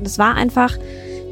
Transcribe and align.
Und 0.00 0.06
es 0.06 0.18
war 0.18 0.34
einfach 0.34 0.78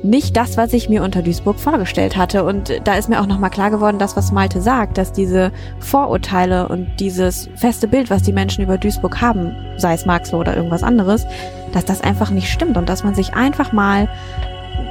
nicht 0.03 0.37
das, 0.37 0.59
was 0.59 0.75
ich 0.75 0.91
mir 0.91 1.03
unter 1.03 1.23
Duisburg 1.23 1.59
vorgestellt 1.59 2.19
hatte. 2.19 2.45
Und 2.45 2.71
da 2.85 2.97
ist 2.97 3.09
mir 3.09 3.19
auch 3.19 3.27
nochmal 3.27 3.49
klar 3.49 3.71
geworden, 3.71 3.99
das, 3.99 4.15
was 4.15 4.31
Malte 4.31 4.61
sagt, 4.61 4.99
dass 4.99 5.11
diese 5.11 5.53
Vorurteile 5.81 6.69
und 6.69 6.87
dieses 7.01 7.49
feste 7.57 7.89
Bild, 7.89 8.11
was 8.11 8.23
die 8.23 8.35
Menschen 8.35 8.63
über 8.63 8.77
Duisburg 8.77 9.23
haben, 9.23 9.57
sei 9.79 9.95
es 9.95 10.05
Marxloh 10.05 10.41
oder 10.41 10.55
irgendwas 10.55 10.83
anderes, 10.83 11.25
dass 11.73 11.87
das 11.87 12.03
einfach 12.03 12.31
nicht 12.31 12.53
stimmt 12.53 12.77
und 12.77 12.91
dass 12.91 13.05
man 13.05 13.15
sich 13.15 13.33
einfach 13.33 13.73
mal 13.73 14.07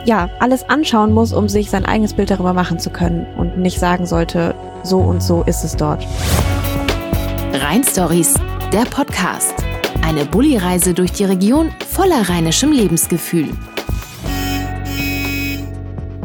ja, 0.05 0.28
alles 0.39 0.68
anschauen 0.68 1.14
muss, 1.14 1.34
um 1.34 1.48
sich 1.48 1.70
sein 1.70 1.86
eigenes 1.86 2.16
Bild 2.16 2.32
darüber 2.32 2.54
machen 2.54 2.80
zu 2.80 2.89
können 2.89 3.28
und 3.38 3.59
nicht 3.59 3.80
sagen 3.80 4.07
sollte, 4.07 4.55
so 4.82 4.98
und 4.98 5.21
so 5.21 5.44
ist 5.44 5.64
es 5.64 5.75
dort. 5.75 6.04
Rhein 7.54 7.84
Stories, 7.84 8.34
der 8.73 8.86
Podcast. 8.86 9.67
Eine 10.02 10.26
Bulli-Reise 10.26 10.94
durch 10.94 11.12
die 11.12 11.26
Region 11.26 11.72
voller 11.90 12.30
rheinischem 12.30 12.72
Lebensgefühl. 12.72 13.50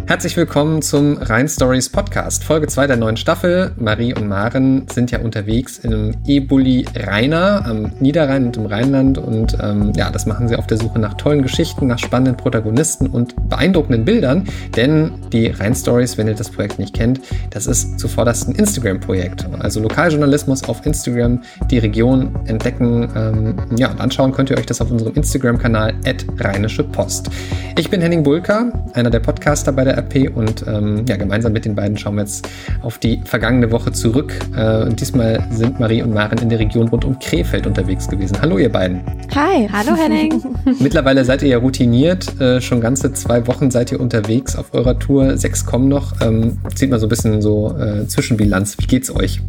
Herzlich 0.04 0.36
willkommen 0.36 0.82
zum 0.82 1.16
Rhein 1.16 1.48
Stories 1.48 1.88
Podcast, 1.88 2.42
Folge 2.42 2.66
2 2.66 2.88
der 2.88 2.96
neuen 2.96 3.16
Staffel. 3.16 3.70
Marie 3.76 4.12
und 4.12 4.28
Maren 4.28 4.86
sind 4.92 5.12
ja 5.12 5.20
unterwegs 5.20 5.78
im 5.78 6.12
E-Bulli 6.26 6.84
Rheiner 6.94 7.64
am 7.64 7.92
Niederrhein 8.00 8.46
und 8.46 8.56
im 8.56 8.66
Rheinland 8.66 9.16
und 9.16 9.56
ähm, 9.62 9.92
ja, 9.94 10.10
das 10.10 10.26
machen 10.26 10.48
sie 10.48 10.56
auf 10.56 10.66
der 10.66 10.76
Suche 10.76 10.98
nach 10.98 11.14
tollen 11.14 11.42
Geschichten, 11.42 11.86
nach 11.86 12.00
spannenden 12.00 12.36
Protagonisten 12.36 13.06
und 13.06 13.48
beeindruckenden 13.48 14.04
Bildern, 14.04 14.44
denn 14.76 15.12
die 15.32 15.46
Rhein 15.46 15.74
Stories, 15.74 16.18
wenn 16.18 16.26
ihr 16.26 16.34
das 16.34 16.50
Projekt 16.50 16.80
nicht 16.80 16.94
kennt, 16.94 17.20
das 17.50 17.66
ist 17.66 18.00
zuvorderst 18.00 18.48
ein 18.48 18.56
Instagram-Projekt, 18.56 19.46
also 19.60 19.80
Lokaljournalismus 19.80 20.64
auf 20.64 20.84
Instagram, 20.84 21.40
die 21.70 21.78
Region 21.78 22.34
entdecken, 22.46 23.08
ähm, 23.16 23.54
ja, 23.78 23.90
und 23.90 24.00
anschauen 24.00 24.32
könnt 24.32 24.50
ihr 24.50 24.58
euch 24.58 24.66
das 24.66 24.80
auf 24.80 24.90
unserem 24.90 25.14
Instagram-Kanal 25.14 25.94
Rheinische 26.40 26.82
Post. 26.84 27.30
Ich 27.78 27.88
bin 27.88 28.02
Henning 28.02 28.22
Bulka, 28.22 28.72
einer 28.92 29.08
der 29.08 29.20
Podcaster 29.20 29.72
bei 29.72 29.84
der 29.84 29.91
RP 29.96 30.34
und 30.34 30.64
ähm, 30.66 31.04
ja, 31.08 31.16
gemeinsam 31.16 31.52
mit 31.52 31.64
den 31.64 31.74
beiden 31.74 31.96
schauen 31.96 32.16
wir 32.16 32.22
jetzt 32.22 32.48
auf 32.82 32.98
die 32.98 33.20
vergangene 33.24 33.70
Woche 33.70 33.92
zurück. 33.92 34.32
Äh, 34.56 34.84
und 34.84 35.00
diesmal 35.00 35.46
sind 35.50 35.80
Marie 35.80 36.02
und 36.02 36.12
Maren 36.12 36.38
in 36.38 36.48
der 36.48 36.58
Region 36.58 36.88
rund 36.88 37.04
um 37.04 37.18
Krefeld 37.18 37.66
unterwegs 37.66 38.08
gewesen. 38.08 38.38
Hallo 38.40 38.58
ihr 38.58 38.70
beiden. 38.70 39.02
Hi, 39.34 39.68
hallo 39.70 39.96
Henning. 39.96 40.42
Mittlerweile 40.80 41.24
seid 41.24 41.42
ihr 41.42 41.48
ja 41.48 41.58
routiniert. 41.58 42.40
Äh, 42.40 42.60
schon 42.60 42.80
ganze 42.80 43.12
zwei 43.12 43.46
Wochen 43.46 43.70
seid 43.70 43.92
ihr 43.92 44.00
unterwegs 44.00 44.56
auf 44.56 44.74
eurer 44.74 44.98
Tour. 44.98 45.36
Sechs 45.36 45.64
kommen 45.64 45.88
noch. 45.88 46.20
Ähm, 46.20 46.58
zieht 46.74 46.90
mal 46.90 46.98
so 46.98 47.06
ein 47.06 47.08
bisschen 47.08 47.42
so 47.42 47.76
äh, 47.76 48.06
Zwischenbilanz. 48.06 48.76
Wie 48.78 48.86
geht's 48.86 49.14
euch? 49.14 49.40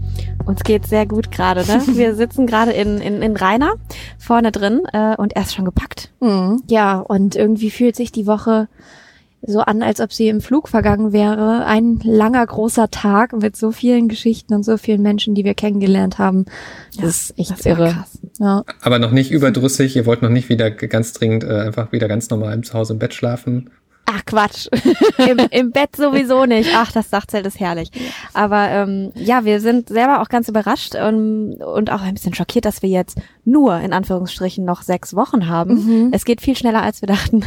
Uns 0.45 0.63
geht's 0.63 0.89
sehr 0.89 1.05
gut 1.05 1.31
gerade. 1.31 1.61
Ne? 1.61 1.81
Wir 1.97 2.15
sitzen 2.15 2.47
gerade 2.47 2.71
in, 2.71 2.99
in, 2.99 3.21
in 3.21 3.35
Rainer 3.35 3.73
vorne 4.17 4.51
drin 4.51 4.81
äh, 4.91 5.15
und 5.15 5.35
er 5.35 5.43
ist 5.43 5.53
schon 5.53 5.65
gepackt. 5.65 6.11
Mhm. 6.19 6.63
Ja, 6.69 6.99
und 6.99 7.35
irgendwie 7.35 7.69
fühlt 7.69 7.95
sich 7.95 8.11
die 8.11 8.27
Woche 8.27 8.67
so 9.45 9.59
an, 9.59 9.83
als 9.83 9.99
ob 9.99 10.13
sie 10.13 10.27
im 10.29 10.41
Flug 10.41 10.69
vergangen 10.69 11.11
wäre. 11.11 11.65
Ein 11.65 11.99
langer, 12.03 12.45
großer 12.45 12.89
Tag 12.89 13.33
mit 13.33 13.55
so 13.55 13.71
vielen 13.71 14.07
Geschichten 14.07 14.53
und 14.53 14.63
so 14.63 14.77
vielen 14.77 15.01
Menschen, 15.01 15.35
die 15.35 15.43
wir 15.43 15.53
kennengelernt 15.53 16.17
haben. 16.17 16.45
Das 16.95 17.01
ja, 17.01 17.07
ist 17.07 17.39
echt 17.39 17.51
das 17.51 17.65
irre. 17.65 17.89
Krass. 17.89 18.19
Ja. 18.39 18.63
Aber 18.81 18.99
noch 18.99 19.11
nicht 19.11 19.31
überdrüssig. 19.31 19.95
Ihr 19.95 20.05
wollt 20.05 20.21
noch 20.21 20.29
nicht 20.29 20.49
wieder 20.49 20.71
ganz 20.71 21.13
dringend 21.13 21.43
äh, 21.43 21.61
einfach 21.61 21.91
wieder 21.91 22.07
ganz 22.07 22.29
normal 22.29 22.53
im 22.53 22.63
Zuhause 22.63 22.93
im 22.93 22.99
Bett 22.99 23.13
schlafen. 23.13 23.69
Ach 24.15 24.25
Quatsch. 24.25 24.67
Im, 25.17 25.39
Im 25.49 25.71
Bett 25.71 25.95
sowieso 25.95 26.45
nicht. 26.45 26.69
Ach, 26.75 26.91
das 26.91 27.09
Dachzelt 27.09 27.45
ist 27.45 27.59
herrlich. 27.59 27.89
Aber 28.33 28.69
ähm, 28.69 29.11
ja, 29.15 29.45
wir 29.45 29.59
sind 29.59 29.89
selber 29.89 30.21
auch 30.21 30.29
ganz 30.29 30.47
überrascht 30.47 30.95
und, 30.95 31.55
und 31.55 31.91
auch 31.91 32.01
ein 32.01 32.13
bisschen 32.13 32.33
schockiert, 32.33 32.65
dass 32.65 32.81
wir 32.81 32.89
jetzt 32.89 33.19
nur 33.45 33.77
in 33.79 33.93
Anführungsstrichen 33.93 34.63
noch 34.63 34.81
sechs 34.81 35.15
Wochen 35.15 35.47
haben. 35.47 35.73
Mhm. 35.73 36.09
Es 36.13 36.25
geht 36.25 36.41
viel 36.41 36.55
schneller, 36.55 36.83
als 36.83 37.01
wir 37.01 37.07
dachten. 37.07 37.43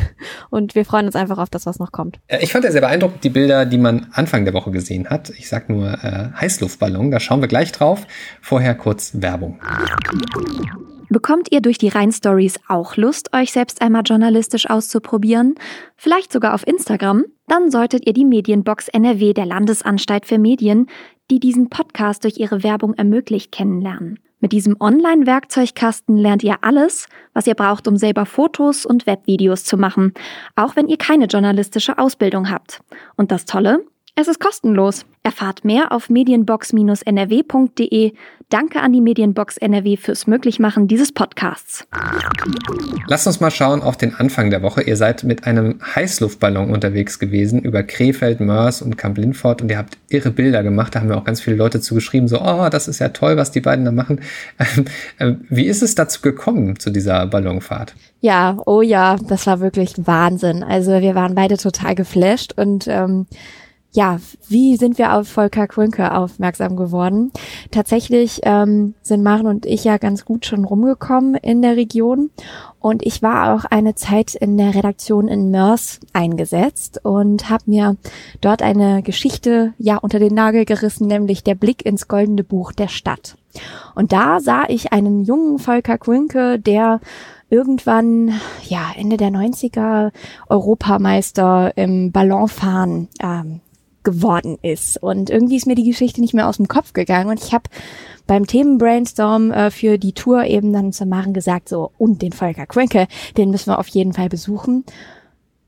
Und 0.51 0.75
wir 0.75 0.85
freuen 0.85 1.07
uns 1.07 1.17
einfach 1.17 1.39
auf 1.39 1.51
das, 1.51 1.67
was 1.67 1.79
noch 1.79 1.93
kommt. 1.93 2.19
Äh, 2.27 2.43
ich 2.43 2.53
fand 2.53 2.65
ja 2.65 2.73
sehr 2.73 2.81
beeindruckend 2.81 3.23
die 3.23 3.31
Bilder, 3.31 3.67
die 3.67 3.79
man 3.79 4.09
Anfang 4.13 4.45
der 4.45 4.55
Woche 4.55 4.71
gesehen 4.71 5.09
hat. 5.09 5.31
Ich 5.31 5.49
sag 5.49 5.69
nur 5.69 5.93
äh, 6.03 6.31
Heißluftballon, 6.41 7.11
da 7.11 7.21
schauen 7.21 7.41
wir 7.41 7.49
gleich 7.49 7.73
drauf. 7.73 8.07
Vorher 8.41 8.75
kurz 8.75 9.13
Werbung. 9.15 9.61
Bekommt 11.09 11.53
ihr 11.53 11.61
durch 11.61 11.79
die 11.79 11.89
Rhein-Stories 11.89 12.59
auch 12.69 12.97
Lust, 12.97 13.33
euch 13.33 13.53
selbst 13.53 13.81
einmal 13.81 14.03
journalistisch 14.05 14.69
auszuprobieren? 14.69 15.55
Vielleicht 15.97 16.33
sogar 16.33 16.55
auf 16.55 16.67
Instagram? 16.67 17.25
Dann 17.47 17.71
solltet 17.71 18.07
ihr 18.07 18.13
die 18.13 18.25
Medienbox 18.25 18.89
NRW 18.89 19.33
der 19.33 19.47
Landesanstalt 19.47 20.27
für 20.27 20.39
Medien, 20.39 20.89
die 21.31 21.39
diesen 21.39 21.71
Podcast 21.71 22.25
durch 22.25 22.39
ihre 22.39 22.63
Werbung 22.65 22.95
ermöglicht, 22.95 23.53
kennenlernen. 23.53 24.19
Mit 24.41 24.53
diesem 24.53 24.77
Online-Werkzeugkasten 24.81 26.17
lernt 26.17 26.43
ihr 26.43 26.59
alles, 26.63 27.09
was 27.33 27.47
ihr 27.47 27.55
braucht, 27.55 27.89
um 27.89 27.97
selber 27.97 28.27
Fotos 28.27 28.85
und 28.85 29.07
Webvideos 29.07 29.65
zu 29.65 29.77
machen, 29.77 30.13
auch 30.57 30.77
wenn 30.77 30.89
ihr 30.89 30.99
keine 30.99 31.27
journalistische 31.27 31.99
Ausbildung 31.99 32.51
habt. 32.51 32.81
Und 33.17 33.31
das 33.31 33.45
Tolle? 33.45 33.85
Es 34.19 34.29
ist 34.29 34.41
kostenlos. 34.41 35.05
Erfahrt 35.23 35.67
mehr 35.67 35.93
auf 35.93 36.09
medienbox-nrw.de. 36.09 38.13
Danke 38.49 38.81
an 38.81 38.95
die 38.95 39.03
Medienbox 39.03 39.59
NRW 39.59 39.99
fürs 39.99 40.27
Möglichmachen 40.27 40.89
dieses 40.89 41.13
Podcasts. 41.13 41.87
Lasst 43.09 43.27
uns 43.27 43.41
mal 43.41 43.51
schauen 43.51 43.83
auf 43.83 43.99
den 43.99 44.15
Anfang 44.15 44.49
der 44.49 44.63
Woche. 44.63 44.81
Ihr 44.81 44.97
seid 44.97 45.25
mit 45.25 45.47
einem 45.47 45.81
Heißluftballon 45.95 46.71
unterwegs 46.71 47.19
gewesen 47.19 47.61
über 47.61 47.83
Krefeld, 47.83 48.41
Mörs 48.41 48.81
und 48.81 48.97
Kamp-Lindfort 48.97 49.61
und 49.61 49.71
ihr 49.71 49.77
habt 49.77 49.99
irre 50.09 50.31
Bilder 50.31 50.63
gemacht. 50.63 50.95
Da 50.95 51.01
haben 51.01 51.09
mir 51.09 51.19
auch 51.19 51.25
ganz 51.25 51.43
viele 51.43 51.57
Leute 51.57 51.81
zugeschrieben, 51.81 52.27
so, 52.27 52.41
oh, 52.41 52.71
das 52.71 52.89
ist 52.89 53.01
ja 53.01 53.11
toll, 53.11 53.37
was 53.37 53.51
die 53.51 53.61
beiden 53.61 53.85
da 53.85 53.93
machen. 53.93 54.23
Ähm, 55.19 55.47
wie 55.49 55.65
ist 55.65 55.83
es 55.83 55.95
dazu 55.95 56.21
gekommen, 56.21 56.79
zu 56.79 56.91
dieser 56.91 57.27
Ballonfahrt? 57.27 57.95
Ja, 58.21 58.59
oh 58.67 58.83
ja, 58.83 59.17
das 59.17 59.47
war 59.47 59.61
wirklich 59.61 59.95
Wahnsinn. 59.97 60.63
Also 60.63 61.01
wir 61.01 61.15
waren 61.15 61.35
beide 61.35 61.57
total 61.57 61.95
geflasht 61.95 62.53
und 62.57 62.87
ähm, 62.87 63.27
ja, 63.97 64.19
wie 64.47 64.77
sind 64.77 64.99
wir 64.99 65.15
auf 65.15 65.27
Volker 65.27 65.67
Quinke 65.67 66.15
aufmerksam 66.15 66.77
geworden? 66.77 67.33
Tatsächlich 67.71 68.41
ähm, 68.43 68.95
sind 69.01 69.23
Maren 69.23 69.47
und 69.47 69.65
ich 69.65 69.85
ja 69.85 69.97
ganz 69.97 70.27
gut 70.27 70.45
schon 70.45 70.67
rumgekommen 70.67 71.35
in 71.35 71.63
der 71.63 71.77
Region 71.77 72.29
und 72.79 73.07
ich 73.07 73.23
war 73.23 73.55
auch 73.55 73.65
eine 73.65 73.95
Zeit 73.95 74.35
in 74.35 74.59
der 74.59 74.75
Redaktion 74.75 75.29
in 75.29 75.51
Mörs 75.51 75.99
eingesetzt 76.13 77.01
und 77.05 77.49
habe 77.49 77.65
mir 77.67 77.97
dort 78.43 78.61
eine 78.61 79.03
Geschichte 79.03 79.73
ja 79.79 79.97
unter 79.97 80.19
den 80.19 80.35
Nagel 80.35 80.67
gerissen, 80.67 81.07
nämlich 81.07 81.43
der 81.43 81.55
Blick 81.55 81.87
ins 81.87 82.07
goldene 82.07 82.45
Buch 82.45 82.73
der 82.73 82.89
Stadt. 82.89 83.37
Und 83.95 84.13
da 84.13 84.41
sah 84.41 84.65
ich 84.69 84.93
einen 84.93 85.23
jungen 85.23 85.59
Volker 85.59 85.97
Quinke, 85.97 86.59
der 86.59 87.01
irgendwann, 87.49 88.35
ja, 88.69 88.91
Ende 88.95 89.17
der 89.17 89.31
90er 89.31 90.13
Europameister 90.51 91.73
im 91.77 92.13
Ballonfahren 92.13 93.09
ähm, 93.23 93.61
geworden 94.07 94.57
ist. 94.63 95.03
Und 95.03 95.29
irgendwie 95.29 95.57
ist 95.57 95.67
mir 95.67 95.75
die 95.75 95.85
Geschichte 95.85 96.21
nicht 96.21 96.33
mehr 96.33 96.49
aus 96.49 96.57
dem 96.57 96.69
Kopf 96.69 96.93
gegangen. 96.95 97.29
Und 97.29 97.43
ich 97.43 97.53
habe 97.53 97.65
beim 98.27 98.47
Themenbrainstorm 98.47 99.51
äh, 99.51 99.71
für 99.71 99.99
die 99.99 100.13
Tour 100.13 100.45
eben 100.45 100.73
dann 100.73 100.93
zu 100.93 101.05
Maren 101.05 101.35
gesagt, 101.35 101.69
so, 101.69 101.91
und 101.99 102.23
den 102.23 102.33
Volker 102.33 102.67
Quenke, 102.67 103.09
den 103.37 103.51
müssen 103.51 103.71
wir 103.71 103.79
auf 103.79 103.89
jeden 103.89 104.13
Fall 104.13 104.29
besuchen. 104.29 104.85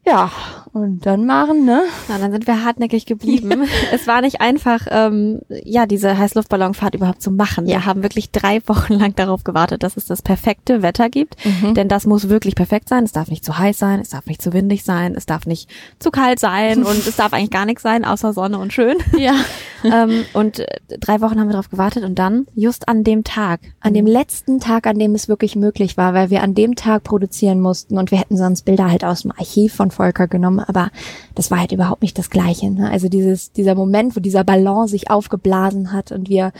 Ja, 0.08 0.30
und 0.72 1.06
dann 1.06 1.26
machen, 1.26 1.64
ne? 1.64 1.82
Na, 2.08 2.18
dann 2.18 2.32
sind 2.32 2.46
wir 2.46 2.64
hartnäckig 2.64 3.06
geblieben. 3.06 3.64
es 3.92 4.06
war 4.06 4.20
nicht 4.20 4.40
einfach, 4.40 4.86
ähm, 4.90 5.40
ja, 5.48 5.86
diese 5.86 6.16
Heißluftballonfahrt 6.16 6.94
überhaupt 6.94 7.22
zu 7.22 7.30
machen. 7.30 7.66
Ja. 7.66 7.78
Wir 7.78 7.86
haben 7.86 8.02
wirklich 8.02 8.30
drei 8.30 8.60
Wochen 8.66 8.94
lang 8.94 9.14
darauf 9.14 9.44
gewartet, 9.44 9.82
dass 9.82 9.96
es 9.96 10.06
das 10.06 10.22
perfekte 10.22 10.82
Wetter 10.82 11.08
gibt. 11.08 11.36
Mhm. 11.44 11.74
Denn 11.74 11.88
das 11.88 12.06
muss 12.06 12.28
wirklich 12.28 12.54
perfekt 12.54 12.88
sein. 12.88 13.04
Es 13.04 13.12
darf 13.12 13.28
nicht 13.28 13.44
zu 13.44 13.58
heiß 13.58 13.78
sein, 13.78 14.00
es 14.00 14.10
darf 14.10 14.26
nicht 14.26 14.42
zu 14.42 14.52
windig 14.52 14.84
sein, 14.84 15.14
es 15.14 15.26
darf 15.26 15.46
nicht 15.46 15.68
zu 15.98 16.10
kalt 16.10 16.38
sein 16.38 16.84
und 16.84 17.06
es 17.06 17.16
darf 17.16 17.32
eigentlich 17.32 17.50
gar 17.50 17.66
nichts 17.66 17.82
sein, 17.82 18.04
außer 18.04 18.32
Sonne 18.32 18.58
und 18.58 18.72
schön. 18.72 18.96
Ja. 19.18 19.34
ähm, 19.84 20.24
und 20.32 20.60
äh, 20.60 20.66
drei 20.88 21.20
Wochen 21.20 21.38
haben 21.38 21.48
wir 21.48 21.52
darauf 21.52 21.70
gewartet 21.70 22.04
und 22.04 22.18
dann, 22.18 22.46
just 22.54 22.88
an 22.88 23.04
dem 23.04 23.24
Tag, 23.24 23.60
an 23.80 23.94
dem 23.94 24.06
letzten 24.06 24.60
Tag, 24.60 24.86
an 24.86 24.98
dem 24.98 25.14
es 25.14 25.28
wirklich 25.28 25.56
möglich 25.56 25.96
war, 25.96 26.14
weil 26.14 26.30
wir 26.30 26.42
an 26.42 26.54
dem 26.54 26.76
Tag 26.76 27.04
produzieren 27.04 27.60
mussten 27.60 27.98
und 27.98 28.10
wir 28.10 28.18
hätten 28.18 28.36
sonst 28.36 28.64
Bilder 28.64 28.90
halt 28.90 29.04
aus 29.04 29.22
dem 29.22 29.32
Archiv 29.32 29.74
von 29.74 29.90
Volker 29.98 30.28
genommen, 30.28 30.60
aber 30.60 30.90
das 31.34 31.50
war 31.50 31.58
halt 31.58 31.72
überhaupt 31.72 32.02
nicht 32.02 32.16
das 32.16 32.30
Gleiche. 32.30 32.70
Ne? 32.70 32.88
Also 32.88 33.08
dieses, 33.08 33.52
dieser 33.52 33.74
Moment, 33.74 34.16
wo 34.16 34.20
dieser 34.20 34.44
Ballon 34.44 34.86
sich 34.86 35.10
aufgeblasen 35.10 35.92
hat 35.92 36.12
und 36.12 36.28
wir 36.28 36.52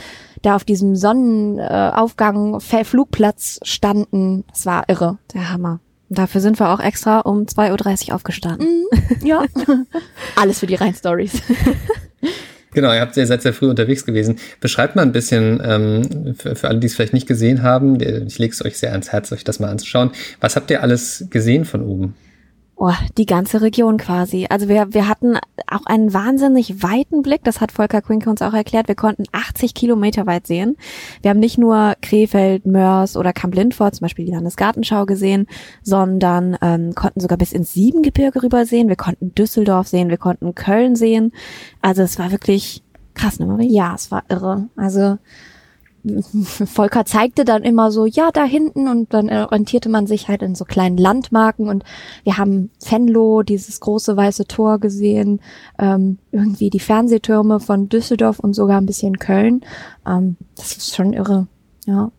da 0.43 0.57
auf 0.57 0.65
diesem 0.65 0.97
Sonnenaufgang 0.97 2.61
Flugplatz 2.61 3.61
standen, 3.63 4.45
das 4.51 4.67
war 4.67 4.89
irre, 4.89 5.19
der 5.33 5.53
Hammer. 5.53 5.81
Dafür 6.11 6.41
sind 6.41 6.59
wir 6.59 6.71
auch 6.71 6.81
extra 6.81 7.21
um 7.21 7.45
2.30 7.45 8.09
Uhr 8.09 8.15
aufgestanden. 8.15 8.67
Mm, 8.67 9.27
ja. 9.27 9.45
Alles 10.37 10.59
für 10.59 10.67
die 10.67 10.75
Rhein-Stories. 10.75 11.43
Genau, 12.75 12.93
ihr 12.93 13.01
habt 13.01 13.17
ihr 13.17 13.27
seid 13.27 13.43
sehr 13.43 13.55
früh 13.55 13.69
unterwegs 13.69 14.05
gewesen. 14.05 14.39
Beschreibt 14.61 14.95
mal 14.95 15.03
ein 15.03 15.11
bisschen, 15.11 15.61
ähm, 15.65 16.35
für, 16.39 16.55
für 16.55 16.69
alle, 16.69 16.79
die 16.79 16.87
es 16.87 16.95
vielleicht 16.95 17.15
nicht 17.15 17.27
gesehen 17.27 17.63
haben, 17.63 17.99
ich 17.99 18.39
lege 18.39 18.53
es 18.53 18.65
euch 18.65 18.79
sehr 18.79 18.93
ans 18.93 19.11
Herz, 19.11 19.33
euch 19.33 19.43
das 19.43 19.59
mal 19.59 19.71
anzuschauen. 19.71 20.11
Was 20.41 20.55
habt 20.55 20.71
ihr 20.71 20.83
alles 20.83 21.25
gesehen 21.31 21.65
von 21.65 21.83
oben? 21.83 22.15
Oh, 22.81 22.93
die 23.17 23.27
ganze 23.27 23.61
Region 23.61 23.97
quasi. 23.97 24.47
Also 24.49 24.69
wir, 24.69 24.95
wir 24.95 25.09
hatten 25.09 25.37
auch 25.67 25.85
einen 25.87 26.15
wahnsinnig 26.15 26.81
weiten 26.81 27.23
Blick, 27.23 27.43
das 27.43 27.61
hat 27.61 27.73
Volker 27.73 28.01
Quinke 28.01 28.31
uns 28.31 28.41
auch 28.41 28.55
erklärt. 28.55 28.87
Wir 28.87 28.95
konnten 28.95 29.25
80 29.33 29.75
Kilometer 29.75 30.27
weit 30.27 30.47
sehen. 30.47 30.77
Wir 31.21 31.31
haben 31.31 31.41
nicht 31.41 31.59
nur 31.59 31.97
Krefeld, 32.03 32.67
Mörs 32.67 33.17
oder 33.17 33.33
Kamp-Lindfort, 33.33 33.97
zum 33.97 34.05
Beispiel 34.05 34.27
die 34.27 34.31
Landesgartenschau 34.31 35.07
gesehen, 35.07 35.49
sondern 35.83 36.57
ähm, 36.63 36.95
konnten 36.95 37.19
sogar 37.19 37.37
bis 37.37 37.51
ins 37.51 37.73
Siebengebirge 37.73 38.45
rüber 38.45 38.65
sehen. 38.65 38.89
Wir 38.89 38.95
konnten 38.95 39.35
Düsseldorf 39.35 39.89
sehen, 39.89 40.09
wir 40.09 40.17
konnten 40.17 40.55
Köln 40.55 40.95
sehen. 40.95 41.33
Also 41.83 42.03
es 42.03 42.17
war 42.21 42.31
wirklich 42.31 42.85
krass, 43.15 43.41
ne 43.41 43.47
Marie? 43.47 43.75
Ja, 43.75 43.97
es 43.97 44.13
war 44.13 44.23
irre. 44.29 44.69
Also 44.77 45.19
Volker 46.05 47.05
zeigte 47.05 47.45
dann 47.45 47.63
immer 47.63 47.91
so, 47.91 48.07
ja, 48.07 48.31
da 48.33 48.45
hinten 48.45 48.89
und 48.89 49.13
dann 49.13 49.29
orientierte 49.31 49.89
man 49.89 50.07
sich 50.07 50.29
halt 50.29 50.43
in 50.43 50.55
so 50.55 50.65
kleinen 50.65 50.97
Landmarken 50.97 51.69
und 51.69 51.85
wir 52.25 52.39
haben 52.39 52.71
Venlo, 52.89 53.43
dieses 53.43 53.81
große 53.81 54.17
weiße 54.17 54.47
Tor 54.47 54.79
gesehen, 54.79 55.41
ähm, 55.79 56.19
irgendwie 56.31 56.71
die 56.71 56.81
Fernsehtürme 56.81 57.61
von 57.61 57.89
Düsseldorf 57.89 58.39
und 58.39 58.55
sogar 58.55 58.81
ein 58.81 58.87
bisschen 58.87 59.19
Köln. 59.19 59.63
Ähm, 60.07 60.37
das 60.57 60.77
ist 60.77 60.95
schon 60.95 61.13
irre, 61.13 61.47
ja. 61.87 62.11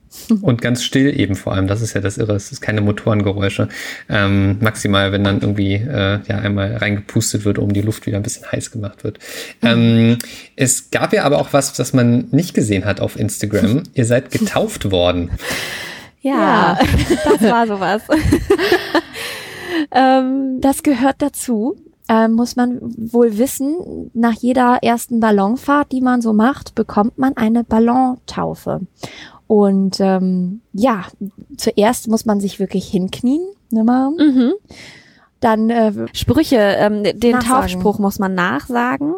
Und 0.41 0.61
ganz 0.61 0.83
still 0.83 1.19
eben 1.19 1.35
vor 1.35 1.53
allem, 1.53 1.67
das 1.67 1.81
ist 1.81 1.93
ja 1.93 2.01
das 2.01 2.17
Irre, 2.17 2.33
es 2.33 2.51
ist 2.51 2.61
keine 2.61 2.81
Motorengeräusche. 2.81 3.69
Ähm, 4.09 4.57
maximal, 4.59 5.11
wenn 5.11 5.23
dann 5.23 5.41
irgendwie 5.41 5.75
äh, 5.75 6.19
ja 6.27 6.37
einmal 6.39 6.77
reingepustet 6.77 7.45
wird, 7.45 7.59
um 7.59 7.73
die 7.73 7.81
Luft 7.81 8.05
wieder 8.07 8.17
ein 8.17 8.23
bisschen 8.23 8.51
heiß 8.51 8.71
gemacht 8.71 9.03
wird. 9.03 9.19
Ähm, 9.61 10.17
es 10.55 10.89
gab 10.89 11.13
ja 11.13 11.23
aber 11.23 11.39
auch 11.39 11.53
was, 11.53 11.73
das 11.73 11.93
man 11.93 12.27
nicht 12.31 12.53
gesehen 12.53 12.85
hat 12.85 13.01
auf 13.01 13.19
Instagram. 13.19 13.83
Ihr 13.93 14.05
seid 14.05 14.31
getauft 14.31 14.91
worden. 14.91 15.31
Ja, 16.21 16.33
ja. 16.33 16.79
das 17.25 17.41
war 17.41 17.67
sowas. 17.67 18.01
ähm, 19.91 20.59
das 20.59 20.83
gehört 20.83 21.21
dazu. 21.21 21.77
Ähm, 22.11 22.31
muss 22.31 22.55
man 22.55 22.79
wohl 22.81 23.37
wissen, 23.37 24.09
nach 24.15 24.33
jeder 24.33 24.79
ersten 24.81 25.19
Ballonfahrt, 25.19 25.91
die 25.91 26.01
man 26.01 26.23
so 26.23 26.33
macht, 26.33 26.73
bekommt 26.73 27.19
man 27.19 27.37
eine 27.37 27.63
Ballontaufe. 27.63 28.81
Und 29.49 29.99
ähm, 29.99 30.61
ja, 30.73 31.05
zuerst 31.57 32.07
muss 32.07 32.23
man 32.27 32.39
sich 32.39 32.59
wirklich 32.59 32.87
hinknien, 32.87 33.41
ne 33.71 33.83
mal. 33.83 34.11
Mhm. 34.11 34.53
Dann 35.39 35.71
äh, 35.71 35.91
Sprüche, 36.13 36.57
ähm, 36.57 37.01
den 37.03 37.31
nachsagen. 37.31 37.61
Taufspruch 37.71 37.97
muss 37.97 38.19
man 38.19 38.35
nachsagen. 38.35 39.15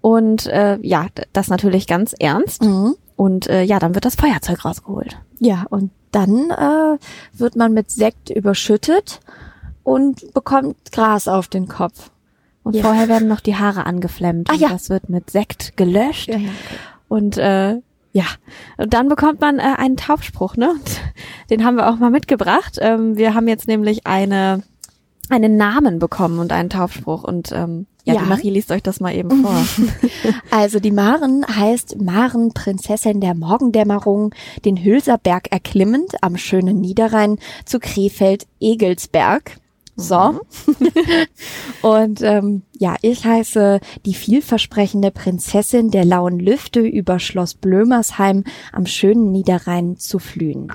Und 0.00 0.48
äh, 0.48 0.76
ja, 0.82 1.06
das 1.32 1.46
natürlich 1.46 1.86
ganz 1.86 2.16
ernst. 2.18 2.64
Mhm. 2.64 2.96
Und 3.14 3.48
äh, 3.48 3.62
ja, 3.62 3.78
dann 3.78 3.94
wird 3.94 4.04
das 4.04 4.16
Feuerzeug 4.16 4.64
rausgeholt. 4.64 5.16
Ja, 5.38 5.66
und 5.70 5.92
dann 6.10 6.50
äh, 6.50 6.98
wird 7.32 7.54
man 7.54 7.72
mit 7.72 7.92
Sekt 7.92 8.28
überschüttet 8.28 9.20
und 9.84 10.34
bekommt 10.34 10.90
Gras 10.90 11.28
auf 11.28 11.46
den 11.46 11.68
Kopf. 11.68 12.10
Und 12.64 12.74
ja. 12.74 12.82
vorher 12.82 13.08
werden 13.08 13.28
noch 13.28 13.40
die 13.40 13.54
Haare 13.54 13.86
angeflemmt. 13.86 14.50
Ah, 14.50 14.54
und 14.54 14.60
ja. 14.62 14.68
das 14.70 14.90
wird 14.90 15.08
mit 15.08 15.30
Sekt 15.30 15.76
gelöscht. 15.76 16.28
Ja, 16.28 16.38
ja. 16.38 16.50
Und 17.06 17.38
äh, 17.38 17.76
ja, 18.12 18.24
und 18.76 18.92
dann 18.92 19.08
bekommt 19.08 19.40
man 19.40 19.58
äh, 19.58 19.74
einen 19.76 19.96
Taufspruch, 19.96 20.56
ne? 20.56 20.74
Den 21.50 21.64
haben 21.64 21.76
wir 21.76 21.88
auch 21.88 21.96
mal 21.96 22.10
mitgebracht. 22.10 22.78
Ähm, 22.80 23.16
wir 23.16 23.34
haben 23.34 23.48
jetzt 23.48 23.68
nämlich 23.68 24.06
eine 24.06 24.62
einen 25.30 25.56
Namen 25.56 26.00
bekommen 26.00 26.40
und 26.40 26.52
einen 26.52 26.70
Taufspruch 26.70 27.22
und 27.22 27.52
ähm, 27.52 27.86
ja, 28.04 28.14
ja. 28.14 28.20
die 28.20 28.28
Marie 28.28 28.50
liest 28.50 28.72
euch 28.72 28.82
das 28.82 29.00
mal 29.00 29.14
eben 29.14 29.42
vor. 29.42 29.54
also 30.50 30.80
die 30.80 30.90
Maren 30.90 31.46
heißt 31.46 32.00
Maren 32.00 32.52
Prinzessin 32.52 33.20
der 33.20 33.34
Morgendämmerung, 33.34 34.34
den 34.64 34.82
Hülserberg 34.82 35.52
erklimmend 35.52 36.22
am 36.22 36.36
schönen 36.36 36.80
Niederrhein 36.80 37.38
zu 37.64 37.78
Krefeld 37.78 38.46
Egelsberg. 38.60 39.56
So. 40.00 40.32
Mhm. 40.32 40.40
und 41.82 42.22
ähm, 42.22 42.62
ja, 42.78 42.96
ich 43.02 43.24
heiße 43.24 43.80
die 44.06 44.14
vielversprechende 44.14 45.10
Prinzessin 45.10 45.90
der 45.90 46.04
lauen 46.04 46.40
Lüfte 46.40 46.80
über 46.80 47.18
Schloss 47.18 47.54
Blömersheim 47.54 48.44
am 48.72 48.86
schönen 48.86 49.30
Niederrhein 49.30 49.96
zu 49.96 50.18
flühen. 50.18 50.72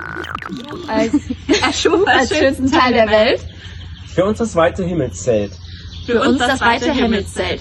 Als, 0.88 1.12
als 2.06 2.36
schönsten 2.36 2.70
Teil 2.70 2.92
der 2.92 3.10
Welt. 3.10 3.44
Für 4.14 4.24
uns 4.24 4.38
das 4.38 4.54
weite 4.54 4.84
Himmelszelt. 4.84 5.52
Für 6.06 6.20
uns 6.20 6.38
das 6.38 6.60
weite 6.60 6.92
Himmelszelt. 6.92 7.60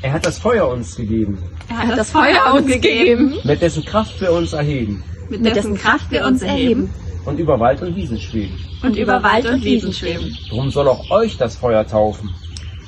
Er 0.00 0.12
hat 0.12 0.24
das 0.24 0.38
Feuer 0.38 0.68
uns 0.68 0.94
gegeben. 0.94 1.42
Er 1.68 1.88
hat 1.88 1.98
das 1.98 2.10
Feuer 2.12 2.54
uns 2.54 2.66
gegeben. 2.66 3.34
Mit 3.42 3.60
dessen 3.60 3.84
Kraft 3.84 4.20
wir 4.20 4.32
uns 4.32 4.52
erheben. 4.52 5.02
Mit 5.28 5.44
dessen 5.44 5.76
Kraft 5.76 6.10
wir 6.10 6.24
uns 6.24 6.42
erheben. 6.42 6.88
Und 7.28 7.38
über 7.38 7.60
Wald 7.60 7.82
und 7.82 7.94
Wiesen 7.94 8.18
schweben 8.18 8.58
und 8.82 8.96
über 8.96 9.22
Wald 9.22 9.46
und 9.46 9.64
Wiesen 9.64 9.92
schweben. 9.92 10.36
Drum 10.48 10.70
soll 10.70 10.88
auch 10.88 11.10
euch 11.10 11.36
das 11.36 11.56
Feuer 11.56 11.86
taufen. 11.86 12.34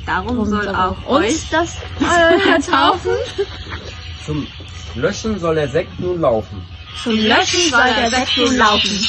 Darum 0.06 0.44
soll 0.44 0.68
auch 0.68 0.96
uns 1.06 1.48
das 1.50 1.76
Feuer 1.98 2.58
taufen. 2.60 3.12
Zum 4.24 4.46
Löschen 4.94 5.38
soll 5.38 5.54
der 5.54 5.68
Sekt 5.68 5.98
nun 6.00 6.20
laufen. 6.20 6.62
Zum 7.02 7.16
Löschen 7.16 7.70
soll 7.70 7.94
der 8.00 8.10
Sekt 8.10 8.36
nun 8.36 8.56
laufen. 8.56 9.06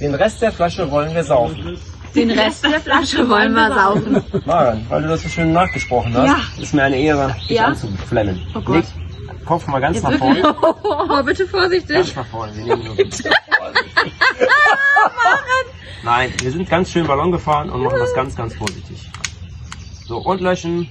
Den 0.00 0.14
Rest 0.14 0.42
der 0.42 0.52
Flasche 0.52 0.90
wollen 0.90 1.14
wir 1.14 1.24
saufen. 1.24 1.78
Den 2.14 2.30
Rest 2.30 2.64
der 2.64 2.80
Flasche 2.80 3.28
wollen 3.28 3.54
wir 3.54 3.68
saufen. 3.74 4.22
Maren, 4.46 4.86
weil 4.88 5.02
du 5.02 5.08
das 5.08 5.22
so 5.22 5.28
schön 5.28 5.52
nachgesprochen 5.52 6.14
hast, 6.14 6.26
ja. 6.26 6.62
ist 6.62 6.74
mir 6.74 6.84
eine 6.84 6.96
Ehre, 6.96 7.34
dich 7.48 7.56
ja? 7.58 7.66
anzuflemmen. 7.66 8.40
Oh 8.54 8.60
Gott. 8.60 8.76
Nick, 8.76 9.05
Kopf 9.46 9.66
mal 9.68 9.80
ganz 9.80 9.96
Jetzt 9.96 10.02
nach 10.04 10.18
vorne. 10.18 10.56
Oh, 10.62 11.22
bitte 11.22 11.46
vorsichtig. 11.46 11.96
Ganz 11.96 12.16
nach 12.16 12.26
vorne. 12.26 12.54
Wir 12.56 12.64
nehmen 12.64 12.84
nur 12.84 12.96
Nein, 16.02 16.32
wir 16.40 16.50
sind 16.50 16.68
ganz 16.68 16.90
schön 16.90 17.06
Ballon 17.06 17.32
gefahren 17.32 17.70
und 17.70 17.82
machen 17.82 17.98
das 17.98 18.12
ganz, 18.14 18.36
ganz 18.36 18.54
vorsichtig. 18.54 19.10
So, 20.06 20.18
und 20.18 20.40
löschen. 20.40 20.88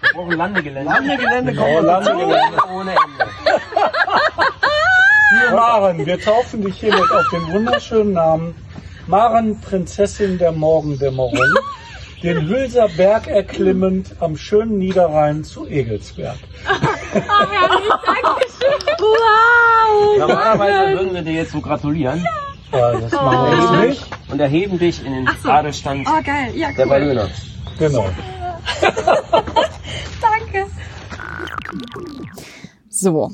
wir 0.00 0.12
brauchen 0.14 0.32
Landegelände. 0.32 0.90
Landegelände, 0.90 1.54
komm, 1.54 1.66
oh, 1.66 1.80
Landegelände 1.80 2.58
ohne 2.70 2.90
Ende. 2.90 3.30
Hier, 5.32 5.50
Maren, 5.50 6.06
wir 6.06 6.20
taufen 6.20 6.62
dich 6.62 6.78
hiermit 6.78 7.10
auf 7.10 7.28
den 7.32 7.52
wunderschönen 7.52 8.12
Namen 8.12 8.54
Maren, 9.06 9.60
Prinzessin 9.60 10.38
der 10.38 10.52
Morgendämmerung, 10.52 11.38
den 12.22 12.48
Hülser 12.48 12.88
Berg 12.96 13.26
erklimmend 13.26 14.14
am 14.20 14.36
schönen 14.36 14.78
Niederrhein 14.78 15.44
zu 15.44 15.66
Egelsberg. 15.66 16.38
Oh, 17.14 17.18
herrlich, 17.20 17.92
danke 18.06 18.46
schön. 18.58 18.96
Wow. 18.98 20.18
Normalerweise 20.18 20.98
würden 20.98 21.12
wir 21.12 21.20
dir 21.20 21.32
jetzt 21.34 21.52
so 21.52 21.60
gratulieren. 21.60 22.26
Ja, 22.72 22.92
das 22.92 23.12
machen 23.12 23.50
wir 23.50 23.58
jetzt 23.58 24.00
nicht. 24.00 24.32
Und 24.32 24.40
erheben 24.40 24.78
dich 24.78 25.04
in 25.04 25.12
den 25.12 25.28
so. 25.42 25.50
Adelstand 25.50 26.08
oh, 26.08 26.22
geil. 26.24 26.52
Ja, 26.54 26.68
cool. 26.68 26.74
der 26.78 26.86
Ballöner. 26.86 27.28
Genau. 27.78 28.06
Danke. 30.22 30.66
So. 32.88 33.30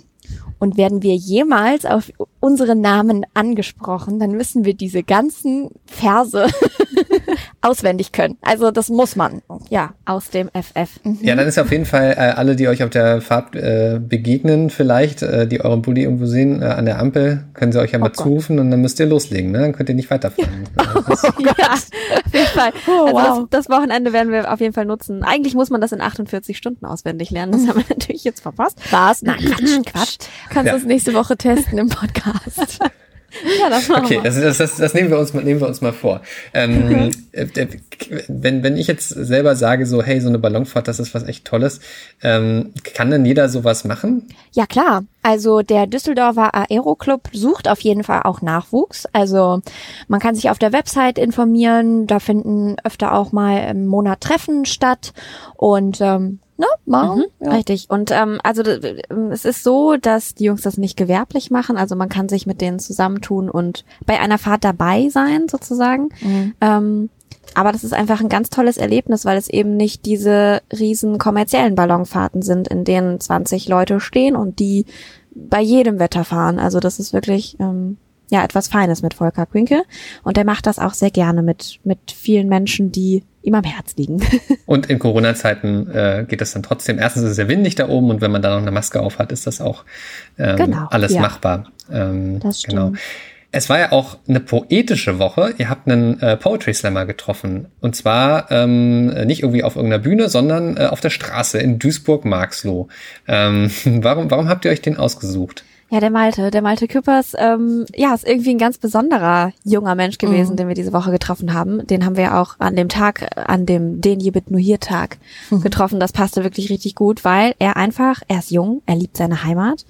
Und 0.58 0.76
werden 0.76 1.02
wir 1.02 1.14
jemals 1.14 1.86
auf 1.86 2.10
unsere 2.40 2.74
Namen 2.74 3.24
angesprochen, 3.34 4.18
dann 4.18 4.32
müssen 4.32 4.64
wir 4.64 4.74
diese 4.74 5.04
ganzen 5.04 5.70
Verse 5.86 6.48
auswendig 7.60 8.12
können. 8.12 8.36
Also 8.42 8.70
das 8.70 8.88
muss 8.88 9.16
man, 9.16 9.42
ja, 9.68 9.94
aus 10.04 10.30
dem 10.30 10.48
FF. 10.48 11.00
Mhm. 11.04 11.18
Ja, 11.22 11.34
dann 11.34 11.46
ist 11.46 11.58
auf 11.58 11.70
jeden 11.72 11.86
Fall 11.86 12.12
äh, 12.12 12.32
alle, 12.36 12.56
die 12.56 12.68
euch 12.68 12.82
auf 12.82 12.90
der 12.90 13.20
Fahrt 13.20 13.56
äh, 13.56 14.00
begegnen, 14.00 14.70
vielleicht, 14.70 15.22
äh, 15.22 15.46
die 15.46 15.60
euren 15.60 15.82
Bulli 15.82 16.02
irgendwo 16.02 16.26
sehen, 16.26 16.62
äh, 16.62 16.66
an 16.66 16.84
der 16.84 16.98
Ampel, 16.98 17.44
können 17.54 17.72
sie 17.72 17.80
euch 17.80 17.92
ja 17.92 17.98
mal 17.98 18.10
oh 18.10 18.22
zurufen 18.22 18.58
und 18.58 18.70
dann 18.70 18.80
müsst 18.80 19.00
ihr 19.00 19.06
loslegen, 19.06 19.50
ne? 19.50 19.60
Dann 19.60 19.72
könnt 19.72 19.88
ihr 19.88 19.94
nicht 19.94 20.10
weiterfahren. 20.10 20.64
Ja. 20.78 20.94
oh, 20.94 21.42
ja, 21.42 21.74
auf 21.74 22.34
jeden 22.34 22.46
Fall. 22.46 22.72
Oh, 22.86 23.06
also 23.06 23.40
wow. 23.42 23.48
das, 23.50 23.66
das, 23.66 23.76
Wochenende 23.76 24.12
werden 24.12 24.32
wir 24.32 24.52
auf 24.52 24.60
jeden 24.60 24.72
Fall 24.72 24.86
nutzen. 24.86 25.22
Eigentlich 25.22 25.54
muss 25.54 25.70
man 25.70 25.80
das 25.80 25.92
in 25.92 26.00
48 26.00 26.56
Stunden 26.56 26.86
auswendig 26.86 27.30
lernen. 27.30 27.52
Das 27.52 27.66
haben 27.66 27.78
wir 27.78 27.84
natürlich 27.96 28.24
jetzt 28.24 28.40
verpasst. 28.40 28.78
Was? 28.90 29.22
Nein, 29.22 29.38
Quatsch, 29.38 29.86
Quatsch. 29.86 30.18
Kannst 30.48 30.66
du 30.66 30.66
ja. 30.66 30.72
das 30.74 30.84
nächste 30.84 31.14
Woche 31.14 31.36
testen 31.36 31.78
im 31.78 31.88
Podcast. 31.88 32.78
Ja, 33.60 33.68
das 33.68 33.88
machen 33.88 34.04
okay, 34.04 34.14
wir. 34.14 34.30
Okay, 34.30 34.40
das, 34.40 34.58
das, 34.58 34.76
das, 34.76 34.94
nehmen 34.94 35.10
wir 35.10 35.18
uns 35.18 35.34
mal, 35.34 35.44
nehmen 35.44 35.60
wir 35.60 35.68
uns 35.68 35.80
mal 35.80 35.92
vor. 35.92 36.22
Ähm, 36.54 36.88
mhm. 36.88 37.10
Äh, 37.32 37.46
wenn, 38.28 38.62
wenn 38.62 38.76
ich 38.76 38.86
jetzt 38.86 39.08
selber 39.08 39.54
sage, 39.54 39.84
so, 39.86 40.02
hey, 40.02 40.20
so 40.20 40.28
eine 40.28 40.38
Ballonfahrt, 40.38 40.88
das 40.88 40.98
ist 40.98 41.14
was 41.14 41.24
echt 41.24 41.44
Tolles, 41.44 41.80
ähm, 42.22 42.72
kann 42.94 43.10
denn 43.10 43.26
jeder 43.26 43.48
sowas 43.48 43.84
machen? 43.84 44.28
Ja, 44.52 44.66
klar. 44.66 45.04
Also 45.22 45.60
der 45.60 45.86
Düsseldorfer 45.86 46.54
Aeroclub 46.54 47.28
sucht 47.32 47.68
auf 47.68 47.80
jeden 47.80 48.02
Fall 48.02 48.22
auch 48.22 48.40
Nachwuchs. 48.40 49.06
Also 49.12 49.60
man 50.06 50.20
kann 50.20 50.34
sich 50.34 50.48
auf 50.48 50.58
der 50.58 50.72
Website 50.72 51.18
informieren, 51.18 52.06
da 52.06 52.20
finden 52.20 52.76
öfter 52.82 53.12
auch 53.12 53.32
mal 53.32 53.58
im 53.70 53.86
Monat 53.86 54.22
Treffen 54.22 54.64
statt 54.64 55.12
und 55.56 56.00
ähm, 56.00 56.38
ne, 56.58 56.66
machen. 56.84 57.24
Mhm, 57.38 57.46
ja. 57.46 57.52
Richtig. 57.52 57.86
Und 57.88 58.10
ähm, 58.10 58.40
also 58.42 58.62
es 58.62 59.44
ist 59.44 59.64
so, 59.64 59.96
dass 59.96 60.34
die 60.34 60.44
Jungs 60.44 60.62
das 60.62 60.76
nicht 60.76 60.96
gewerblich 60.96 61.50
machen. 61.50 61.76
Also 61.76 61.96
man 61.96 62.08
kann 62.08 62.28
sich 62.28 62.46
mit 62.46 62.60
denen 62.60 62.78
zusammentun 62.78 63.48
und 63.48 63.84
bei 64.04 64.20
einer 64.20 64.38
Fahrt 64.38 64.64
dabei 64.64 65.08
sein, 65.08 65.48
sozusagen. 65.48 66.10
Mhm. 66.20 66.54
Ähm, 66.60 67.10
aber 67.54 67.72
das 67.72 67.84
ist 67.84 67.94
einfach 67.94 68.20
ein 68.20 68.28
ganz 68.28 68.50
tolles 68.50 68.76
Erlebnis, 68.76 69.24
weil 69.24 69.38
es 69.38 69.48
eben 69.48 69.76
nicht 69.76 70.04
diese 70.04 70.60
riesen 70.72 71.18
kommerziellen 71.18 71.74
Ballonfahrten 71.74 72.42
sind, 72.42 72.68
in 72.68 72.84
denen 72.84 73.20
20 73.20 73.68
Leute 73.68 74.00
stehen 74.00 74.36
und 74.36 74.58
die 74.58 74.84
bei 75.34 75.60
jedem 75.60 75.98
Wetter 75.98 76.24
fahren. 76.24 76.58
Also 76.58 76.80
das 76.80 76.98
ist 76.98 77.12
wirklich 77.12 77.56
ähm, 77.60 77.96
ja 78.30 78.44
etwas 78.44 78.68
Feines 78.68 79.02
mit 79.02 79.14
Volker 79.14 79.46
Quinke 79.46 79.84
und 80.24 80.36
er 80.36 80.44
macht 80.44 80.66
das 80.66 80.78
auch 80.78 80.94
sehr 80.94 81.10
gerne 81.10 81.42
mit 81.42 81.80
mit 81.84 82.10
vielen 82.10 82.48
Menschen, 82.48 82.92
die 82.92 83.22
ihm 83.48 83.54
am 83.54 83.64
Herz 83.64 83.96
liegen. 83.96 84.20
und 84.66 84.86
in 84.86 84.98
Corona-Zeiten 84.98 85.90
äh, 85.90 86.26
geht 86.28 86.40
das 86.40 86.52
dann 86.52 86.62
trotzdem. 86.62 86.98
Erstens 86.98 87.24
ist 87.24 87.30
es 87.30 87.36
sehr 87.36 87.48
windig 87.48 87.74
da 87.74 87.88
oben 87.88 88.10
und 88.10 88.20
wenn 88.20 88.30
man 88.30 88.42
da 88.42 88.50
noch 88.50 88.62
eine 88.62 88.70
Maske 88.70 89.00
auf 89.00 89.18
hat, 89.18 89.32
ist 89.32 89.46
das 89.46 89.60
auch 89.60 89.84
ähm, 90.38 90.56
genau, 90.56 90.86
alles 90.90 91.12
ja. 91.12 91.20
machbar. 91.20 91.70
Ähm, 91.90 92.38
das 92.40 92.62
genau. 92.62 92.88
stimmt. 92.92 92.96
Genau. 92.96 93.02
Es 93.50 93.70
war 93.70 93.78
ja 93.78 93.92
auch 93.92 94.18
eine 94.28 94.40
poetische 94.40 95.18
Woche. 95.18 95.54
Ihr 95.56 95.70
habt 95.70 95.88
einen 95.88 96.20
äh, 96.20 96.36
Poetry 96.36 96.74
Slammer 96.74 97.06
getroffen. 97.06 97.68
Und 97.80 97.96
zwar 97.96 98.50
ähm, 98.50 99.06
nicht 99.26 99.42
irgendwie 99.42 99.64
auf 99.64 99.74
irgendeiner 99.76 100.02
Bühne, 100.02 100.28
sondern 100.28 100.76
äh, 100.76 100.84
auf 100.84 101.00
der 101.00 101.08
Straße 101.08 101.58
in 101.58 101.78
Duisburg-Marxloh. 101.78 102.88
Ähm, 103.26 103.70
warum, 103.84 104.30
warum 104.30 104.48
habt 104.48 104.66
ihr 104.66 104.70
euch 104.70 104.82
den 104.82 104.98
ausgesucht? 104.98 105.64
Ja, 105.90 106.00
der 106.00 106.10
Malte, 106.10 106.50
der 106.50 106.60
Malte 106.60 106.86
Küppers, 106.86 107.34
ähm, 107.38 107.86
ja, 107.96 108.14
ist 108.14 108.26
irgendwie 108.28 108.50
ein 108.50 108.58
ganz 108.58 108.76
besonderer 108.76 109.52
junger 109.64 109.94
Mensch 109.94 110.18
gewesen, 110.18 110.52
mhm. 110.52 110.56
den 110.56 110.68
wir 110.68 110.74
diese 110.74 110.92
Woche 110.92 111.10
getroffen 111.10 111.54
haben. 111.54 111.86
Den 111.86 112.04
haben 112.04 112.16
wir 112.16 112.36
auch 112.38 112.56
an 112.58 112.76
dem 112.76 112.90
Tag, 112.90 113.30
an 113.36 113.64
dem 113.64 114.00
Den 114.02 114.20
Jebit 114.20 114.50
nur 114.50 114.60
hier 114.60 114.80
Tag 114.80 115.16
mhm. 115.50 115.62
getroffen. 115.62 115.98
Das 115.98 116.12
passte 116.12 116.44
wirklich 116.44 116.68
richtig 116.68 116.94
gut, 116.94 117.24
weil 117.24 117.54
er 117.58 117.76
einfach, 117.76 118.20
er 118.28 118.40
ist 118.40 118.50
jung, 118.50 118.82
er 118.84 118.96
liebt 118.96 119.16
seine 119.16 119.44
Heimat 119.44 119.86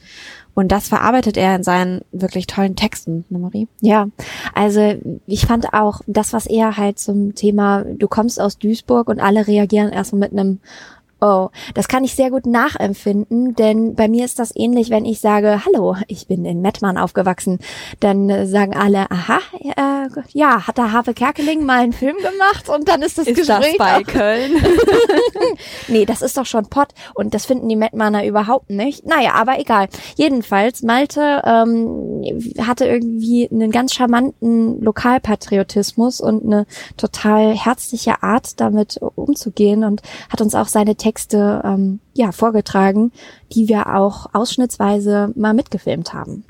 und 0.59 0.73
das 0.73 0.88
verarbeitet 0.88 1.37
er 1.37 1.55
in 1.55 1.62
seinen 1.62 2.00
wirklich 2.11 2.49
tollen 2.49 2.75
Texten, 2.75 3.25
ne 3.28 3.38
Marie? 3.38 3.69
Ja, 3.81 4.09
also 4.55 4.95
ich 5.26 5.47
fand 5.47 5.73
auch 5.73 6.00
das, 6.09 6.33
was 6.33 6.47
er 6.47 6.76
halt 6.76 6.99
zum 6.99 7.37
Thema, 7.37 7.85
du 7.85 8.09
kommst 8.09 8.40
aus 8.40 8.59
Duisburg 8.59 9.07
und 9.07 9.21
alle 9.21 9.47
reagieren 9.47 9.93
erstmal 9.93 10.28
mit 10.28 10.33
einem 10.33 10.59
Oh, 11.21 11.49
das 11.75 11.89
kann 11.89 12.05
ich 12.05 12.15
sehr 12.15 12.31
gut 12.31 12.47
nachempfinden, 12.47 13.57
denn 13.57 13.97
bei 13.97 14.07
mir 14.07 14.25
ist 14.25 14.39
das 14.39 14.55
ähnlich, 14.55 14.91
wenn 14.91 15.05
ich 15.05 15.19
sage, 15.19 15.63
hallo, 15.65 15.97
ich 16.07 16.29
bin 16.29 16.45
in 16.45 16.63
Mettmann 16.63 16.97
aufgewachsen, 16.97 17.59
dann 17.99 18.31
äh, 18.31 18.47
sagen 18.47 18.77
alle, 18.77 19.11
aha, 19.11 19.41
äh, 19.61 20.09
ja, 20.33 20.67
hat 20.67 20.79
der 20.79 20.93
Harpe 20.93 21.15
Kerkeling 21.15 21.65
mal 21.65 21.81
einen 21.81 21.93
Film 21.93 22.17
gemacht 22.17 22.69
und 22.69 22.89
dann 22.89 23.03
ist 23.03 23.19
das 23.19 23.27
ist 23.27 23.37
Gespräch 23.37 23.77
das 23.79 23.95
bei 23.95 24.03
Köln. 24.07 24.53
nee, 25.89 26.05
das 26.05 26.23
ist 26.23 26.37
doch 26.37 26.47
schon 26.47 26.67
Pott 26.67 26.91
und 27.15 27.35
das 27.35 27.47
finden 27.47 27.69
die 27.69 27.77
Mettmanner 27.77 28.25
überhaupt 28.25 28.71
nicht. 28.71 29.05
Naja, 29.05 29.33
aber 29.35 29.59
egal. 29.59 29.89
Jedenfalls, 30.17 30.83
Malte 30.83 31.43
ähm, 31.45 32.41
hatte 32.65 32.87
irgendwie 32.87 33.49
einen 33.51 33.73
ganz 33.73 33.93
charmanten 33.93 34.81
Lokalpatriotismus 34.81 36.21
und 36.21 36.45
eine 36.45 36.67
total 36.97 37.57
herzliche 37.57 38.23
Art, 38.23 38.61
damit 38.61 39.01
umzugehen 39.17 39.83
und 39.83 40.03
hat 40.31 40.41
uns 40.41 40.55
auch 40.55 40.69
seine 40.69 40.95
Texte 41.09 41.62
ähm, 41.65 42.00
ja, 42.12 42.33
vorgetragen, 42.33 43.12
die 43.53 43.67
wir 43.67 43.97
auch 43.97 44.27
ausschnittsweise 44.35 45.33
mal 45.37 45.55
mitgefilmt 45.55 46.12
haben. 46.12 46.45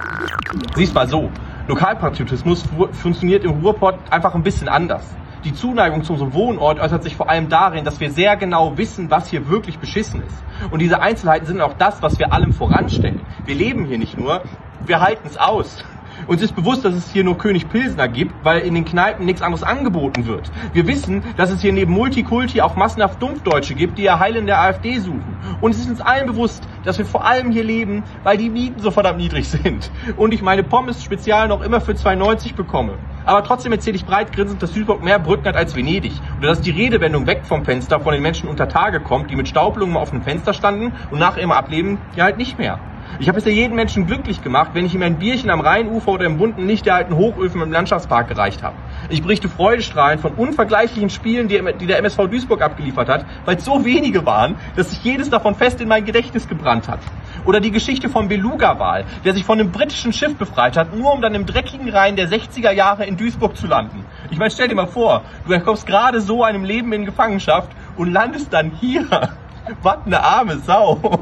Siehst 0.75 0.95
mal 0.95 1.07
so, 1.07 1.31
Lokalpatriotismus 1.69 2.65
funktioniert 2.91 3.45
im 3.45 3.61
Ruhrpott 3.61 3.95
einfach 4.11 4.35
ein 4.35 4.43
bisschen 4.43 4.69
anders. 4.69 5.05
Die 5.45 5.55
Zuneigung 5.55 6.03
zu 6.03 6.15
unserem 6.15 6.35
Wohnort 6.35 6.81
äußert 6.81 7.05
sich 7.05 7.15
vor 7.15 7.31
allem 7.31 7.49
darin, 7.49 7.85
dass 7.85 8.00
wir 8.00 8.11
sehr 8.11 8.37
genau 8.37 8.77
wissen, 8.77 9.09
was 9.12 9.29
hier 9.29 9.49
wirklich 9.49 9.79
beschissen 9.79 10.23
ist. 10.23 10.73
Und 10.73 10.81
diese 10.81 11.00
Einzelheiten 11.00 11.47
sind 11.47 11.61
auch 11.61 11.75
das, 11.75 12.03
was 12.03 12.19
wir 12.19 12.33
allem 12.33 12.53
voranstellen. 12.53 13.21
Wir 13.45 13.55
leben 13.55 13.85
hier 13.85 13.99
nicht 13.99 14.19
nur, 14.19 14.43
wir 14.85 15.00
halten 15.00 15.29
es 15.29 15.37
aus. 15.37 15.85
Uns 16.29 16.43
ist 16.43 16.55
bewusst, 16.55 16.85
dass 16.85 16.95
es 16.95 17.11
hier 17.11 17.25
nur 17.25 17.39
König 17.39 17.71
Pilsner 17.71 18.07
gibt, 18.07 18.35
weil 18.45 18.61
in 18.61 18.75
den 18.75 18.85
Kneipen 18.85 19.25
nichts 19.25 19.41
anderes 19.41 19.63
angeboten 19.63 20.27
wird. 20.27 20.51
Wir 20.75 20.87
wissen, 20.87 21.23
dass 21.39 21.51
es 21.51 21.63
hier 21.63 21.73
neben 21.73 21.91
Multikulti 21.95 22.61
auch 22.61 22.77
massenhaft 22.77 23.23
Dumpfdeutsche 23.23 23.75
gibt, 23.75 23.97
die 23.97 24.03
ihr 24.03 24.19
Heil 24.19 24.37
in 24.37 24.45
der 24.45 24.61
AfD 24.61 24.99
suchen. 24.99 25.39
Und 25.63 25.71
es 25.71 25.81
ist 25.81 25.89
uns 25.89 26.03
allen 26.03 26.27
bewusst, 26.27 26.69
dass 26.85 26.99
wir 26.99 27.07
vor 27.07 27.25
allem 27.25 27.51
hier 27.51 27.65
leben, 27.65 28.03
weil 28.25 28.37
die 28.37 28.51
Mieten 28.51 28.79
so 28.79 28.91
verdammt 28.91 29.17
niedrig 29.17 29.49
sind. 29.49 29.91
Und 30.19 30.35
ich 30.35 30.43
meine 30.43 30.63
Pommes 30.63 31.03
Spezial 31.03 31.49
noch 31.49 31.63
immer 31.63 31.81
für 31.81 31.93
2,90 31.93 32.55
bekomme. 32.55 32.99
Aber 33.25 33.43
trotzdem 33.43 33.73
erzähle 33.73 33.97
ich 33.97 34.05
breit 34.05 34.31
grinsend, 34.31 34.63
dass 34.63 34.75
Duisburg 34.75 35.03
mehr 35.03 35.19
Brücken 35.19 35.47
hat 35.47 35.57
als 35.57 35.75
Venedig. 35.75 36.13
Oder 36.41 36.49
dass 36.49 36.61
die 36.61 36.73
Redewendung 36.73 37.27
weg 37.27 37.47
vom 37.47 37.65
Fenster 37.65 38.01
von 38.01 38.13
den 38.13 38.21
Menschen 38.21 38.51
unter 38.51 38.69
Tage 38.69 39.01
kommt, 39.01 39.31
die 39.31 39.37
mit 39.37 39.49
Staublungen 39.49 39.97
auf 39.97 40.11
dem 40.11 40.21
Fenster 40.21 40.53
standen 40.53 40.93
und 41.11 41.19
nach 41.19 41.39
ihrem 41.39 41.53
Ableben 41.53 41.97
ja 42.17 42.25
halt 42.25 42.37
nicht 42.37 42.59
mehr. 42.59 42.79
Ich 43.21 43.27
habe 43.29 43.37
bisher 43.37 43.53
jeden 43.53 43.75
Menschen 43.75 44.07
glücklich 44.07 44.45
gemacht, 44.45 44.71
wenn 44.75 44.87
ich 44.87 44.95
ihm 44.95 45.03
ein 45.03 45.19
Bierchen 45.19 45.50
am 45.50 45.61
Rheinufer 45.61 46.12
oder 46.12 46.27
im 46.27 46.38
bunten 46.38 46.69
Licht 46.69 46.87
der 46.87 46.95
alten 46.95 47.17
Hochöfen 47.17 47.61
im 47.61 47.73
Landschaftspark 47.73 48.29
gereicht 48.29 48.62
habe. 48.62 48.77
Ich 49.09 49.23
berichte 49.23 49.49
Freudestrahlen 49.49 50.21
von 50.21 50.35
unvergleichlichen 50.35 51.11
Spielen, 51.11 51.49
die, 51.49 51.87
der 51.87 51.99
MSV 51.99 52.29
Duisburg 52.31 52.62
abgeliefert 52.62 53.09
hat, 53.09 53.27
weil 53.45 53.57
es 53.57 53.65
so 53.65 53.85
wenige 53.85 54.25
waren, 54.25 54.55
dass 54.77 54.91
sich 54.91 55.03
jedes 55.03 55.31
davon 55.31 55.57
fest 55.57 55.81
in 55.81 55.88
mein 55.88 56.05
Gedächtnis 56.05 56.47
gebrannt 56.47 56.87
hat. 56.87 57.00
Oder 57.45 57.59
die 57.59 57.73
Geschichte 57.73 58.09
vom 58.09 58.29
Beluga-Wal, 58.29 59.05
der 59.25 59.35
sich 59.35 59.45
von 59.45 59.59
einem 59.59 59.73
britischen 59.73 60.12
Schiff 60.12 60.37
befreit 60.37 60.77
hat, 60.77 60.95
nur 60.95 61.12
um 61.12 61.21
dann 61.21 61.35
im 61.35 61.45
dreckigen 61.45 61.88
Rhein 61.88 62.15
der 62.15 62.29
60er 62.29 62.71
Jahre 62.71 63.05
in 63.05 63.17
Duisburg 63.17 63.57
zu 63.57 63.67
landen. 63.67 64.05
Ich 64.31 64.38
meine, 64.38 64.50
stell 64.50 64.69
dir 64.69 64.77
mal 64.77 64.87
vor, 64.87 65.23
du 65.47 65.59
kommst 65.61 65.87
gerade 65.87 66.21
so 66.21 66.45
einem 66.45 66.62
Leben 66.62 66.93
in 66.93 67.05
Gefangenschaft 67.05 67.71
und 67.97 68.12
landest 68.12 68.53
dann 68.53 68.71
hier. 68.71 69.07
Was 69.83 69.99
eine 70.07 70.23
arme 70.23 70.59
Sau. 70.59 71.21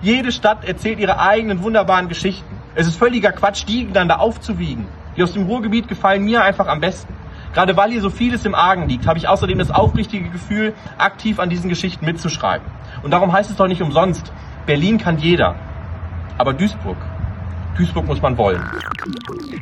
Jede 0.00 0.32
Stadt 0.32 0.64
erzählt 0.64 0.98
ihre 0.98 1.18
eigenen 1.18 1.62
wunderbaren 1.62 2.08
Geschichten. 2.08 2.56
Es 2.74 2.86
ist 2.86 2.96
völliger 2.96 3.32
Quatsch, 3.32 3.64
die 3.66 3.80
gegeneinander 3.80 4.20
aufzuwiegen. 4.20 4.86
Die 5.16 5.22
aus 5.22 5.32
dem 5.32 5.44
Ruhrgebiet 5.44 5.88
gefallen 5.88 6.24
mir 6.24 6.42
einfach 6.42 6.66
am 6.66 6.80
besten. 6.80 7.14
Gerade 7.52 7.76
weil 7.76 7.90
hier 7.90 8.00
so 8.00 8.08
vieles 8.08 8.44
im 8.46 8.54
Argen 8.54 8.88
liegt, 8.88 9.06
habe 9.06 9.18
ich 9.18 9.28
außerdem 9.28 9.58
das 9.58 9.70
aufrichtige 9.70 10.30
Gefühl, 10.30 10.72
aktiv 10.96 11.38
an 11.38 11.50
diesen 11.50 11.68
Geschichten 11.68 12.06
mitzuschreiben. 12.06 12.66
Und 13.02 13.10
darum 13.10 13.32
heißt 13.32 13.50
es 13.50 13.56
doch 13.56 13.66
nicht 13.66 13.82
umsonst, 13.82 14.32
Berlin 14.64 14.96
kann 14.96 15.18
jeder. 15.18 15.54
Aber 16.38 16.54
Duisburg, 16.54 16.96
Duisburg 17.76 18.06
muss 18.06 18.20
man 18.20 18.36
wollen. 18.36 18.62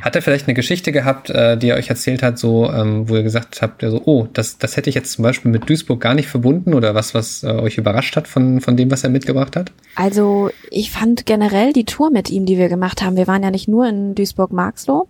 Hat 0.01 0.15
er 0.15 0.21
vielleicht 0.21 0.47
eine 0.47 0.53
Geschichte 0.53 0.91
gehabt, 0.91 1.29
äh, 1.29 1.57
die 1.57 1.69
er 1.69 1.77
euch 1.77 1.89
erzählt 1.89 2.23
hat, 2.23 2.37
so, 2.37 2.69
ähm, 2.71 3.07
wo 3.07 3.15
ihr 3.15 3.23
gesagt 3.23 3.61
habt, 3.61 3.81
so, 3.81 4.01
oh, 4.05 4.27
das, 4.33 4.57
das 4.57 4.77
hätte 4.77 4.89
ich 4.89 4.95
jetzt 4.95 5.13
zum 5.13 5.23
Beispiel 5.23 5.51
mit 5.51 5.69
Duisburg 5.69 6.01
gar 6.01 6.13
nicht 6.13 6.27
verbunden 6.27 6.73
oder 6.73 6.95
was, 6.95 7.13
was 7.13 7.43
äh, 7.43 7.47
euch 7.47 7.77
überrascht 7.77 8.15
hat 8.15 8.27
von, 8.27 8.61
von 8.61 8.75
dem, 8.77 8.91
was 8.91 9.03
er 9.03 9.09
mitgebracht 9.09 9.55
hat? 9.55 9.71
Also 9.95 10.49
ich 10.69 10.91
fand 10.91 11.25
generell 11.25 11.73
die 11.73 11.85
Tour 11.85 12.11
mit 12.11 12.29
ihm, 12.29 12.45
die 12.45 12.57
wir 12.57 12.69
gemacht 12.69 13.01
haben, 13.01 13.15
wir 13.15 13.27
waren 13.27 13.43
ja 13.43 13.51
nicht 13.51 13.67
nur 13.67 13.87
in 13.87 14.15
Duisburg-Marxloh, 14.15 15.07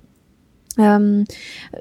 ähm, 0.77 1.25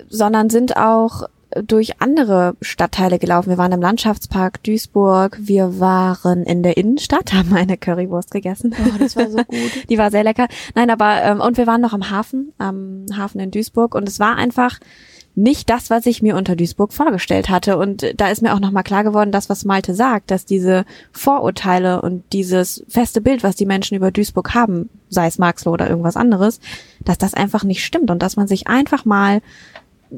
sondern 0.09 0.51
sind 0.51 0.77
auch 0.77 1.29
durch 1.55 2.01
andere 2.01 2.55
Stadtteile 2.61 3.19
gelaufen. 3.19 3.51
Wir 3.51 3.59
waren 3.59 3.73
im 3.73 3.81
Landschaftspark 3.81 4.63
Duisburg, 4.63 5.39
wir 5.41 5.81
waren 5.81 6.45
in 6.45 6.63
der 6.63 6.77
Innenstadt, 6.77 7.33
haben 7.35 7.53
eine 7.55 7.77
Currywurst 7.77 8.31
gegessen. 8.31 8.75
Oh, 8.79 8.99
das 8.99 9.17
war 9.17 9.31
so 9.31 9.39
gut. 9.49 9.89
Die 9.89 9.99
war 9.99 10.11
sehr 10.11 10.25
lecker. 10.25 10.49
Nein, 10.75 10.91
aber 10.91 11.23
ähm, 11.23 11.41
und 11.41 11.57
wir 11.57 11.67
waren 11.67 11.81
noch 11.81 11.93
am 11.93 12.11
Hafen, 12.11 12.53
am 12.59 13.07
Hafen 13.17 13.41
in 13.41 13.51
Duisburg 13.51 13.95
und 13.95 14.09
es 14.09 14.21
war 14.21 14.37
einfach 14.37 14.79
nicht 15.37 15.71
das, 15.71 15.91
was 15.91 16.07
ich 16.07 16.23
mir 16.23 16.37
unter 16.37 16.57
Duisburg 16.57 16.93
vorgestellt 16.93 17.49
hatte. 17.49 17.79
Und 17.79 18.15
da 18.17 18.29
ist 18.29 18.43
mir 18.43 18.53
auch 18.53 18.61
nochmal 18.61 18.83
klar 18.83 19.05
geworden, 19.05 19.33
das, 19.33 19.49
was 19.49 19.65
Malte 19.65 19.95
sagt, 19.95 20.31
dass 20.31 20.45
diese 20.45 20.85
Vorurteile 21.13 22.03
und 22.03 22.25
dieses 22.33 22.85
feste 22.89 23.21
Bild, 23.21 23.43
was 23.43 23.57
die 23.57 23.67
Menschen 23.67 23.97
über 23.97 24.11
Duisburg 24.11 24.55
haben, 24.55 24.91
sei 25.09 25.27
es 25.27 25.39
Marxloh 25.39 25.73
oder 25.73 25.89
irgendwas 25.89 26.17
anderes, 26.17 26.61
dass 27.05 27.17
das 27.17 27.35
einfach 27.35 27.65
nicht 27.65 27.85
stimmt 27.85 28.11
und 28.11 28.21
dass 28.21 28.37
man 28.37 28.49
sich 28.49 28.67
einfach 28.67 29.05
mal 29.05 29.41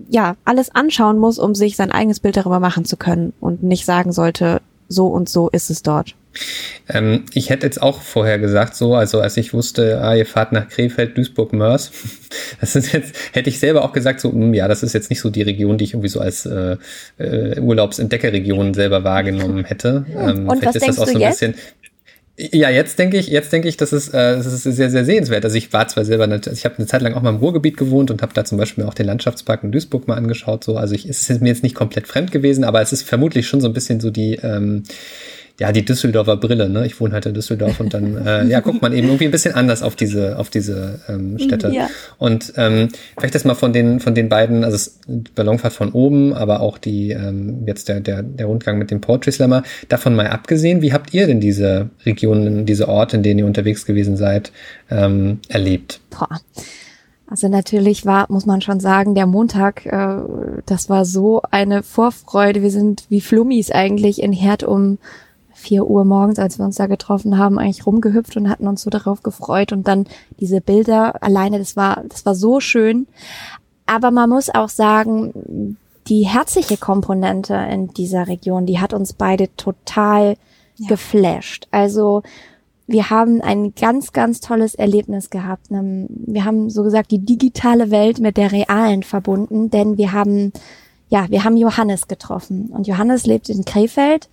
ja, 0.09 0.37
alles 0.45 0.75
anschauen 0.75 1.19
muss, 1.19 1.39
um 1.39 1.55
sich 1.55 1.77
sein 1.77 1.93
eigenes 1.93 2.21
Bild 2.21 2.37
darüber 2.37 2.61
machen 2.61 2.85
zu 2.85 2.97
können 2.97 3.33
und 3.41 3.63
nicht 3.63 3.85
sagen 3.85 4.13
sollte, 4.13 4.61
so 4.89 5.07
und 5.07 5.29
so 5.29 5.49
ist 5.49 5.71
es 5.71 5.83
dort. 5.83 6.15
Ähm, 6.89 7.25
ich 7.35 7.51
hätte 7.51 7.67
jetzt 7.67 7.81
auch 7.81 8.01
vorher 8.01 8.39
gesagt, 8.39 8.75
so, 8.75 8.95
also 8.95 9.21
als 9.21 9.37
ich 9.37 9.53
wusste, 9.53 10.01
ah, 10.03 10.15
ihr 10.15 10.27
fahrt 10.27 10.53
nach 10.53 10.69
Krefeld, 10.69 11.17
Duisburg, 11.17 11.53
Mörs, 11.53 11.91
das 12.61 12.75
ist 12.75 12.93
jetzt, 12.93 13.15
hätte 13.33 13.51
ich 13.51 13.59
selber 13.59 13.85
auch 13.85 13.93
gesagt, 13.93 14.21
so, 14.21 14.31
mh, 14.31 14.35
hm, 14.35 14.55
ja, 14.55 14.69
das 14.69 14.83
ist 14.83 14.95
jetzt 14.95 15.11
nicht 15.11 15.21
so 15.21 15.31
die 15.31 15.43
Region, 15.43 15.79
die 15.79 15.85
ich 15.85 15.93
irgendwie 15.93 16.09
so 16.09 16.21
als 16.21 16.47
äh, 16.47 16.77
äh, 17.19 17.61
Urlaubsentdeckerregion 17.61 18.75
selber 18.75 19.05
wahrgenommen 19.05 19.65
hätte. 19.65 20.07
Ähm, 20.17 20.49
und 20.49 20.65
was 20.65 20.75
denkst 20.75 20.97
du 20.97 21.05
so 21.05 21.19
jetzt? 21.19 21.41
Bisschen, 21.41 21.55
ja, 22.51 22.71
jetzt 22.71 22.99
denke 22.99 23.19
ich, 23.19 23.29
jetzt 23.29 23.53
denke 23.53 23.69
ich, 23.69 23.77
das 23.77 23.93
ist, 23.93 24.09
äh, 24.09 24.37
das 24.37 24.47
ist 24.47 24.63
sehr, 24.65 24.91
sehr 24.91 25.05
sehenswert. 25.05 25.45
Also 25.45 25.57
ich 25.57 25.73
war 25.73 25.87
zwar 25.87 26.05
selber, 26.05 26.25
also 26.25 26.51
ich 26.51 26.65
habe 26.65 26.77
eine 26.79 26.87
Zeit 26.87 27.03
lang 27.03 27.15
auch 27.15 27.23
mal 27.23 27.31
im 27.31 27.37
Ruhrgebiet 27.37 27.77
gewohnt 27.77 28.11
und 28.11 28.23
habe 28.23 28.35
da 28.35 28.45
zum 28.45 28.59
Beispiel 28.59 28.85
auch 28.85 28.95
den 28.95 29.07
Landschaftspark 29.07 29.63
in 29.63 29.71
Duisburg 29.71 30.09
mal 30.09 30.17
angeschaut. 30.17 30.65
So, 30.65 30.77
also 30.77 30.95
ich, 30.95 31.09
es 31.09 31.31
ist 31.31 31.41
mir 31.41 31.49
jetzt 31.49 31.63
nicht 31.63 31.75
komplett 31.75 32.09
fremd 32.09 32.33
gewesen, 32.33 32.65
aber 32.65 32.81
es 32.81 32.93
ist 32.93 33.03
vermutlich 33.03 33.47
schon 33.47 33.61
so 33.61 33.69
ein 33.69 33.73
bisschen 33.73 34.01
so 34.01 34.11
die 34.11 34.35
ähm, 34.43 34.83
ja, 35.61 35.71
die 35.73 35.85
Düsseldorfer 35.85 36.37
Brille, 36.37 36.69
ne? 36.69 36.87
Ich 36.87 37.01
wohne 37.01 37.15
halt 37.15 37.27
in 37.27 37.35
Düsseldorf 37.35 37.79
und 37.81 37.95
dann, 37.95 38.27
äh, 38.27 38.47
ja, 38.47 38.61
guckt 38.61 38.83
man 38.83 38.93
eben 38.93 39.09
irgendwie 39.09 39.27
ein 39.27 39.31
bisschen 39.31 39.55
anders 39.55 39.83
auf 39.83 39.97
diese, 39.97 40.39
auf 40.39 40.51
diese 40.51 41.01
ähm, 41.09 41.39
Städte. 41.39 41.71
Ja. 41.73 41.89
Und 42.19 42.55
ähm, 42.57 42.89
vielleicht 43.19 43.35
das 43.35 43.45
mal 43.45 43.55
von 43.55 43.73
den, 43.73 44.01
von 44.01 44.15
den 44.15 44.29
beiden, 44.29 44.65
also 44.65 44.91
Ballonfahrt 45.35 45.73
von 45.73 45.93
oben, 45.93 46.33
aber 46.33 46.61
auch 46.61 46.79
die, 46.79 47.11
ähm, 47.11 47.65
jetzt 47.67 47.89
der, 47.89 48.01
der, 48.01 48.23
der 48.23 48.47
Rundgang 48.47 48.79
mit 48.79 48.91
dem 48.91 49.01
Poetry 49.01 49.33
Slammer, 49.33 49.63
davon 49.89 50.15
mal 50.15 50.27
abgesehen, 50.27 50.83
wie 50.83 50.93
habt 50.93 51.13
ihr 51.15 51.27
denn 51.27 51.41
diese 51.41 51.91
Regionen, 52.07 52.67
diese 52.67 52.89
Orte, 52.89 53.17
in 53.17 53.23
denen 53.23 53.41
ihr 53.41 53.47
unterwegs 53.47 53.85
gewesen 53.85 54.17
seid, 54.17 54.53
ähm, 54.91 55.41
erlebt? 55.49 56.01
Boah. 56.11 56.41
Also 57.33 57.49
natürlich 57.49 58.05
war, 58.05 58.27
muss 58.31 58.45
man 58.45 58.61
schon 58.61 58.79
sagen, 58.79 59.15
der 59.15 59.27
Montag, 59.27 59.87
äh, 59.87 60.17
das 60.67 60.91
war 60.91 61.07
so 61.07 61.41
eine 61.51 61.83
Vorfreude. 61.83 62.63
Wir 62.63 62.71
sind 62.71 63.05
wie 63.09 63.23
Flummis 63.23 63.71
eigentlich 63.71 64.23
in 64.23 64.35
Herd 64.35 64.65
um 64.65 64.99
vier 65.63 65.87
Uhr 65.87 66.05
morgens, 66.05 66.39
als 66.39 66.59
wir 66.59 66.65
uns 66.67 66.77
da 66.77 66.87
getroffen 66.87 67.39
haben, 67.39 67.59
eigentlich 67.59 67.87
rumgehüpft 67.87 68.37
und 68.37 68.51
hatten 68.51 68.67
uns 68.67 68.83
so 68.83 68.91
darauf 68.91 69.23
gefreut 69.23 69.73
und 69.73 69.89
dann 69.89 70.07
diese 70.41 70.61
Bilder 70.61 71.23
alleine, 71.23 71.59
das 71.59 71.77
war, 71.77 72.03
das 72.09 72.27
war 72.27 72.35
so 72.35 72.61
schön. 72.61 73.07
Aber 73.87 74.11
man 74.11 74.29
muss 74.29 74.51
auch 74.51 74.69
sagen, 74.69 75.79
die 76.09 76.27
herzliche 76.27 76.77
Komponente 76.77 77.55
in 77.55 77.89
dieser 77.89 78.27
Region, 78.27 78.67
die 78.67 78.81
hat 78.81 78.93
uns 78.93 79.13
beide 79.13 79.55
total 79.57 80.37
ja. 80.77 80.89
geflasht. 80.89 81.69
Also 81.71 82.23
wir 82.87 83.11
haben 83.11 83.41
ein 83.41 83.75
ganz, 83.75 84.13
ganz 84.13 84.41
tolles 84.41 84.75
Erlebnis 84.75 85.31
gehabt. 85.31 85.67
Wir 85.71 86.45
haben 86.45 86.69
so 86.69 86.83
gesagt 86.83 87.11
die 87.11 87.25
digitale 87.25 87.91
Welt 87.91 88.19
mit 88.19 88.37
der 88.37 88.53
realen 88.53 89.03
verbunden, 89.03 89.71
denn 89.71 89.97
wir 89.97 90.13
haben, 90.13 90.53
ja, 91.09 91.27
wir 91.31 91.45
haben 91.45 91.57
Johannes 91.57 92.09
getroffen 92.09 92.71
und 92.73 92.87
Johannes 92.87 93.25
lebt 93.25 93.49
in 93.49 93.65
Krefeld 93.65 94.29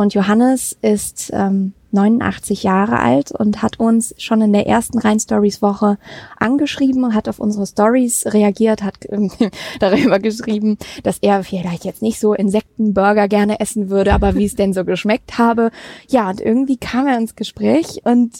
und 0.00 0.14
Johannes 0.14 0.76
ist 0.80 1.30
ähm, 1.34 1.74
89 1.92 2.62
Jahre 2.62 3.00
alt 3.00 3.32
und 3.32 3.60
hat 3.60 3.78
uns 3.78 4.14
schon 4.16 4.40
in 4.40 4.52
der 4.52 4.66
ersten 4.66 4.98
Rhein 4.98 5.20
Stories 5.20 5.60
Woche 5.60 5.98
angeschrieben, 6.38 7.14
hat 7.14 7.28
auf 7.28 7.38
unsere 7.38 7.66
Stories 7.66 8.24
reagiert, 8.26 8.82
hat 8.82 8.96
darüber 9.80 10.18
geschrieben, 10.18 10.78
dass 11.02 11.18
er 11.18 11.44
vielleicht 11.44 11.84
jetzt 11.84 12.00
nicht 12.00 12.18
so 12.18 12.32
Insektenburger 12.32 13.28
gerne 13.28 13.60
essen 13.60 13.90
würde, 13.90 14.14
aber 14.14 14.34
wie 14.36 14.46
es 14.46 14.54
denn 14.54 14.72
so 14.72 14.86
geschmeckt 14.86 15.36
habe. 15.36 15.70
Ja, 16.08 16.30
und 16.30 16.40
irgendwie 16.40 16.78
kam 16.78 17.06
er 17.06 17.18
ins 17.18 17.36
Gespräch 17.36 18.00
und 18.04 18.32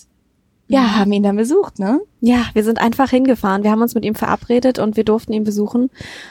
ja, 0.67 0.97
haben 0.97 1.13
ihn 1.13 1.25
dann 1.25 1.37
besucht, 1.37 1.79
ne? 1.79 2.01
Ja, 2.21 2.47
wir 2.55 2.65
sind 2.65 2.81
einfach 2.81 3.11
hingefahren. 3.11 3.65
Wir 3.65 3.73
haben 3.73 3.83
uns 3.83 3.95
mit 3.95 4.05
ihm 4.05 4.15
verabredet 4.15 4.79
und 4.79 4.97
wir 4.97 5.05
durften 5.05 5.33
ihn 5.33 5.45
besuchen. 5.45 5.91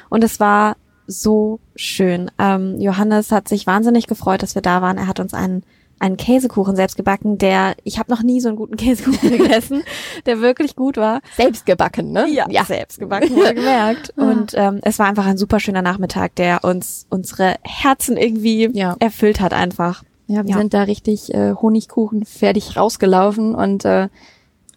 Und 0.09 0.23
es 0.23 0.39
war 0.39 0.77
so 1.09 1.59
schön. 1.75 2.29
Ähm, 2.37 2.79
Johannes 2.79 3.31
hat 3.31 3.47
sich 3.47 3.67
wahnsinnig 3.67 4.07
gefreut, 4.07 4.43
dass 4.43 4.55
wir 4.55 4.61
da 4.61 4.81
waren. 4.81 4.97
Er 4.97 5.07
hat 5.07 5.19
uns 5.19 5.33
einen 5.33 5.63
einen 5.99 6.17
Käsekuchen 6.17 6.75
selbst 6.75 6.95
gebacken, 6.95 7.37
der, 7.37 7.75
ich 7.83 7.99
habe 7.99 8.09
noch 8.09 8.23
nie 8.23 8.39
so 8.39 8.47
einen 8.47 8.57
guten 8.57 8.77
Käsekuchen 8.77 9.29
gegessen, 9.37 9.83
der 10.25 10.39
wirklich 10.39 10.75
gut 10.75 10.97
war. 10.97 11.19
Selbst 11.35 11.65
gebacken, 11.65 12.11
ne? 12.11 12.25
Ja, 12.29 12.47
ja. 12.49 12.63
selbst 12.63 12.99
gebacken, 12.99 13.35
gemerkt. 13.35 14.13
Und 14.15 14.53
ähm, 14.55 14.79
es 14.81 14.97
war 14.97 15.07
einfach 15.07 15.25
ein 15.25 15.37
super 15.37 15.59
schöner 15.59 15.81
Nachmittag, 15.81 16.35
der 16.35 16.63
uns 16.63 17.05
unsere 17.09 17.55
Herzen 17.63 18.15
irgendwie 18.15 18.69
ja. 18.73 18.95
erfüllt 18.99 19.41
hat 19.41 19.53
einfach. 19.53 20.03
Ja, 20.27 20.43
wir 20.43 20.51
ja. 20.51 20.57
sind 20.57 20.73
da 20.73 20.83
richtig 20.83 21.33
äh, 21.33 21.53
Honigkuchen 21.53 22.23
fertig 22.23 22.77
rausgelaufen 22.77 23.55
und 23.55 23.83
äh, 23.83 24.09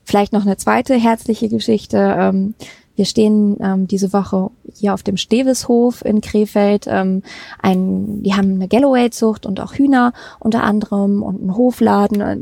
vielleicht 0.03 0.33
noch 0.33 0.43
eine 0.43 0.57
zweite 0.57 0.95
herzliche 0.95 1.49
Geschichte. 1.49 2.17
Ähm, 2.19 2.55
wir 2.97 3.05
stehen 3.05 3.57
ähm, 3.61 3.87
diese 3.87 4.13
Woche 4.13 4.51
hier 4.75 4.95
auf 4.95 5.03
dem 5.03 5.17
Steveshof 5.17 6.05
in 6.05 6.21
Krefeld. 6.21 6.87
Ähm, 6.89 7.23
ein, 7.61 8.23
die 8.23 8.35
haben 8.35 8.55
eine 8.55 8.69
Galloway-Zucht 8.69 9.47
und 9.47 9.61
auch 9.61 9.75
Hühner 9.75 10.13
unter 10.39 10.63
anderem 10.63 11.23
und 11.23 11.41
einen 11.41 11.57
Hofladen. 11.57 12.21
Äh, 12.21 12.39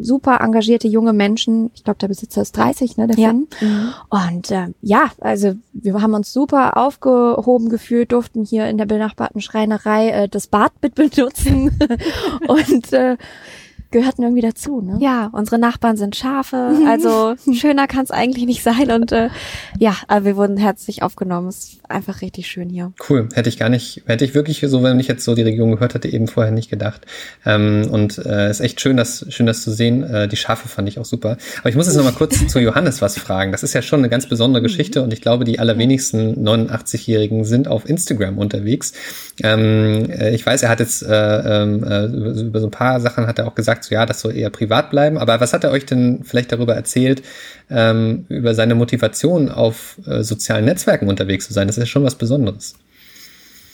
super 0.00 0.40
engagierte 0.40 0.88
junge 0.88 1.12
Menschen. 1.12 1.70
Ich 1.74 1.84
glaube, 1.84 1.98
der 1.98 2.08
Besitzer 2.08 2.42
ist 2.42 2.56
30, 2.56 2.96
ne, 2.96 3.06
der 3.06 3.18
ja. 3.18 3.28
Finn. 3.28 3.48
Mhm. 3.60 3.92
Und 4.08 4.50
äh, 4.50 4.68
ja, 4.82 5.10
also 5.20 5.54
wir 5.72 6.00
haben 6.00 6.14
uns 6.14 6.32
super 6.32 6.76
aufgehoben 6.76 7.68
gefühlt, 7.68 8.12
durften 8.12 8.44
hier 8.44 8.68
in 8.68 8.78
der 8.78 8.86
benachbarten 8.86 9.40
Schreinerei 9.40 10.10
äh, 10.10 10.28
das 10.28 10.46
Bad 10.46 10.72
mit 10.82 10.94
benutzen 10.94 11.78
und 12.48 12.92
äh, 12.92 13.16
gehörten 13.90 14.22
irgendwie 14.22 14.42
dazu, 14.42 14.80
ne? 14.80 14.98
Ja, 15.00 15.30
unsere 15.32 15.58
Nachbarn 15.58 15.96
sind 15.96 16.16
Schafe, 16.16 16.72
also 16.86 17.34
schöner 17.52 17.86
kann 17.86 18.04
es 18.04 18.10
eigentlich 18.10 18.46
nicht 18.46 18.62
sein 18.62 18.90
und 18.90 19.12
äh, 19.12 19.28
ja, 19.78 19.96
aber 20.08 20.24
wir 20.24 20.36
wurden 20.36 20.56
herzlich 20.56 21.02
aufgenommen. 21.02 21.48
Es 21.48 21.58
ist 21.58 21.80
einfach 21.88 22.22
richtig 22.22 22.46
schön 22.46 22.68
hier. 22.68 22.92
Cool, 23.08 23.28
hätte 23.34 23.48
ich 23.48 23.58
gar 23.58 23.68
nicht, 23.68 24.02
hätte 24.06 24.24
ich 24.24 24.34
wirklich 24.34 24.60
so, 24.60 24.82
wenn 24.82 25.00
ich 25.00 25.08
jetzt 25.08 25.24
so 25.24 25.34
die 25.34 25.42
Region 25.42 25.72
gehört 25.72 25.94
hatte, 25.94 26.08
eben 26.08 26.28
vorher 26.28 26.52
nicht 26.52 26.70
gedacht. 26.70 27.06
Ähm, 27.44 27.88
und 27.90 28.18
äh, 28.18 28.50
ist 28.50 28.60
echt 28.60 28.80
schön, 28.80 28.96
das 28.96 29.26
schön, 29.28 29.46
das 29.46 29.62
zu 29.62 29.72
sehen. 29.72 30.02
Äh, 30.02 30.28
die 30.28 30.36
Schafe 30.36 30.68
fand 30.68 30.88
ich 30.88 30.98
auch 30.98 31.04
super. 31.04 31.36
Aber 31.60 31.68
ich 31.68 31.76
muss 31.76 31.86
jetzt 31.86 31.96
noch 31.96 32.04
mal 32.04 32.12
kurz 32.12 32.46
zu 32.46 32.58
Johannes 32.60 33.02
was 33.02 33.18
fragen. 33.18 33.52
Das 33.52 33.62
ist 33.62 33.74
ja 33.74 33.82
schon 33.82 34.00
eine 34.00 34.08
ganz 34.08 34.28
besondere 34.28 34.62
Geschichte 34.62 35.02
und 35.02 35.12
ich 35.12 35.20
glaube, 35.20 35.44
die 35.44 35.58
allerwenigsten 35.58 36.46
89-Jährigen 36.46 37.44
sind 37.44 37.68
auf 37.68 37.88
Instagram 37.88 38.38
unterwegs. 38.38 38.92
Ähm, 39.42 40.10
äh, 40.10 40.34
ich 40.34 40.44
weiß, 40.44 40.62
er 40.62 40.68
hat 40.68 40.80
jetzt 40.80 41.02
äh, 41.02 41.62
ähm, 41.62 41.84
äh, 41.84 42.04
über, 42.06 42.30
über 42.30 42.60
so 42.60 42.66
ein 42.66 42.70
paar 42.70 43.00
Sachen 43.00 43.26
hat 43.26 43.38
er 43.38 43.46
auch 43.46 43.54
gesagt, 43.54 43.79
so, 43.84 43.94
ja, 43.94 44.06
das 44.06 44.20
soll 44.20 44.36
eher 44.36 44.50
privat 44.50 44.90
bleiben. 44.90 45.18
Aber 45.18 45.40
was 45.40 45.52
hat 45.52 45.64
er 45.64 45.70
euch 45.70 45.86
denn 45.86 46.20
vielleicht 46.24 46.52
darüber 46.52 46.74
erzählt, 46.74 47.22
ähm, 47.70 48.26
über 48.28 48.54
seine 48.54 48.74
Motivation 48.74 49.50
auf 49.50 49.98
äh, 50.06 50.22
sozialen 50.22 50.64
Netzwerken 50.64 51.08
unterwegs 51.08 51.46
zu 51.46 51.52
sein? 51.52 51.66
Das 51.66 51.76
ist 51.76 51.82
ja 51.82 51.86
schon 51.86 52.04
was 52.04 52.16
Besonderes. 52.16 52.74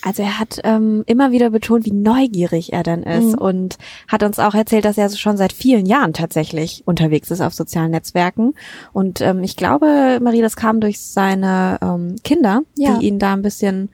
Also 0.06 0.22
er 0.22 0.38
hat 0.38 0.60
ähm, 0.62 1.02
immer 1.06 1.32
wieder 1.32 1.50
betont, 1.50 1.84
wie 1.84 1.92
neugierig 1.92 2.72
er 2.72 2.84
dann 2.84 3.02
ist 3.02 3.32
mhm. 3.32 3.38
und 3.38 3.76
hat 4.06 4.22
uns 4.22 4.38
auch 4.38 4.54
erzählt, 4.54 4.84
dass 4.84 4.96
er 4.96 5.10
schon 5.10 5.36
seit 5.36 5.52
vielen 5.52 5.84
Jahren 5.84 6.12
tatsächlich 6.12 6.84
unterwegs 6.86 7.32
ist 7.32 7.40
auf 7.40 7.54
sozialen 7.54 7.90
Netzwerken. 7.90 8.54
Und 8.92 9.20
ähm, 9.20 9.42
ich 9.42 9.56
glaube, 9.56 10.20
Marie, 10.22 10.42
das 10.42 10.54
kam 10.54 10.80
durch 10.80 11.00
seine 11.00 11.78
ähm, 11.82 12.14
Kinder, 12.22 12.62
ja. 12.76 12.96
die 12.98 13.08
ihn 13.08 13.18
da 13.18 13.32
ein 13.32 13.42
bisschen 13.42 13.88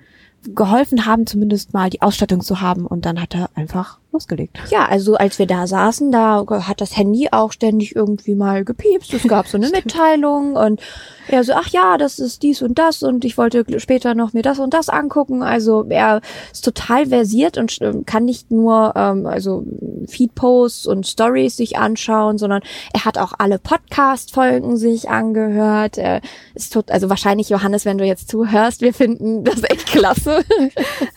geholfen 0.54 1.06
haben, 1.06 1.26
zumindest 1.26 1.72
mal 1.72 1.88
die 1.88 2.02
Ausstattung 2.02 2.42
zu 2.42 2.60
haben. 2.60 2.86
Und 2.86 3.06
dann 3.06 3.18
hat 3.18 3.34
er 3.34 3.48
einfach 3.54 3.98
losgelegt. 4.12 4.58
Ja, 4.70 4.86
also 4.86 5.16
als 5.16 5.38
wir 5.38 5.46
da 5.46 5.66
saßen, 5.66 6.12
da 6.12 6.44
hat 6.48 6.80
das 6.80 6.96
Handy 6.96 7.28
auch 7.30 7.52
ständig 7.52 7.96
irgendwie 7.96 8.34
mal 8.34 8.64
gepiepst. 8.64 9.12
Es 9.14 9.22
gab 9.24 9.48
so 9.48 9.56
eine 9.56 9.70
Mitteilung 9.74 10.54
und 10.56 10.80
er 11.28 11.44
so, 11.44 11.52
ach 11.54 11.68
ja, 11.68 11.98
das 11.98 12.18
ist 12.18 12.42
dies 12.42 12.62
und 12.62 12.78
das 12.78 13.02
und 13.02 13.24
ich 13.24 13.38
wollte 13.38 13.64
später 13.80 14.14
noch 14.14 14.32
mir 14.32 14.42
das 14.42 14.58
und 14.58 14.74
das 14.74 14.88
angucken. 14.88 15.42
Also 15.42 15.86
er 15.88 16.20
ist 16.52 16.64
total 16.64 17.06
versiert 17.06 17.58
und 17.58 17.78
kann 18.06 18.24
nicht 18.24 18.50
nur 18.50 18.92
ähm, 18.96 19.26
also 19.26 19.64
Feedposts 20.08 20.86
und 20.86 21.06
Stories 21.06 21.56
sich 21.56 21.78
anschauen, 21.78 22.38
sondern 22.38 22.62
er 22.92 23.04
hat 23.04 23.18
auch 23.18 23.32
alle 23.38 23.58
Podcast-Folgen 23.58 24.76
sich 24.76 25.08
angehört. 25.08 25.98
Er 25.98 26.20
ist 26.54 26.72
tot, 26.72 26.90
also 26.90 27.08
wahrscheinlich 27.08 27.48
Johannes, 27.48 27.84
wenn 27.84 27.98
du 27.98 28.04
jetzt 28.04 28.28
zuhörst, 28.28 28.80
wir 28.80 28.92
finden 28.92 29.44
das 29.44 29.62
echt 29.62 29.86
klasse. 29.86 30.44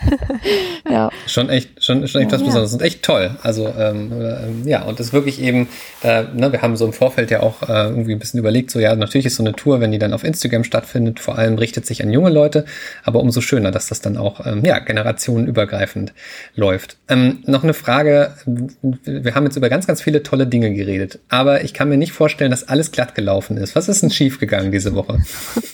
ja. 0.90 1.10
Schon 1.28 1.50
echt, 1.50 1.84
schon, 1.84 2.08
schon 2.08 2.22
echt 2.22 2.32
was 2.32 2.42
ja, 2.42 2.48
Besonderes. 2.48 2.74
Und 2.74 2.82
echt 2.86 3.04
toll. 3.04 3.32
Also 3.42 3.74
ähm, 3.78 4.12
äh, 4.22 4.70
ja, 4.70 4.84
und 4.84 5.00
das 5.00 5.08
ist 5.08 5.14
wirklich 5.14 5.42
eben, 5.42 5.68
äh, 6.04 6.24
ne, 6.34 6.52
wir 6.52 6.62
haben 6.62 6.78
so 6.78 6.86
im 6.86 6.94
Vorfeld 6.94 7.32
ja 7.32 7.42
auch 7.42 7.64
äh, 7.64 7.90
irgendwie 7.90 8.14
ein 8.14 8.20
bisschen 8.20 8.40
überlegt, 8.40 8.72
so 8.72 8.80
ja, 8.80 8.96
natürlich 8.96 9.26
ist 9.26 9.36
so 9.36 9.44
eine 9.44 9.54
Tour, 9.54 9.82
wenn 9.82 9.92
die 9.92 10.00
dann 10.00 10.14
auf 10.14 10.24
Instagram 10.24 10.64
stattfindet, 10.64 11.20
vor 11.20 11.38
allem 11.38 11.56
richtet 11.58 11.86
sich 11.86 12.04
an 12.04 12.12
junge 12.12 12.30
Leute, 12.30 12.66
aber 13.04 13.20
umso 13.20 13.42
schöner, 13.42 13.72
dass 13.72 13.88
das 13.88 14.02
dann 14.02 14.18
auch 14.18 14.46
ähm, 14.46 14.64
ja, 14.64 14.80
generationenübergreifend 14.80 16.14
läuft. 16.56 16.98
Ähm, 17.10 17.40
noch 17.46 17.64
eine 17.64 17.74
Frage, 17.74 18.36
wir 18.46 19.36
haben 19.36 19.46
jetzt 19.46 19.58
über 19.58 19.70
ganz, 19.70 19.88
ganz 19.88 20.02
viele 20.02 20.24
tolle 20.24 20.48
Dinge 20.48 20.74
geredet, 20.74 21.20
aber 21.30 21.64
ich 21.64 21.74
kann 21.74 21.90
mir 21.90 21.98
nicht 21.98 22.14
vorstellen, 22.14 22.52
dass 22.52 22.68
alles 22.68 22.92
glatt 22.92 23.16
gelaufen 23.16 23.58
ist. 23.58 23.76
Was 23.76 23.90
ist 23.90 24.04
denn 24.04 24.12
schiefgegangen 24.12 24.72
diese 24.72 24.96
Woche? 24.96 25.20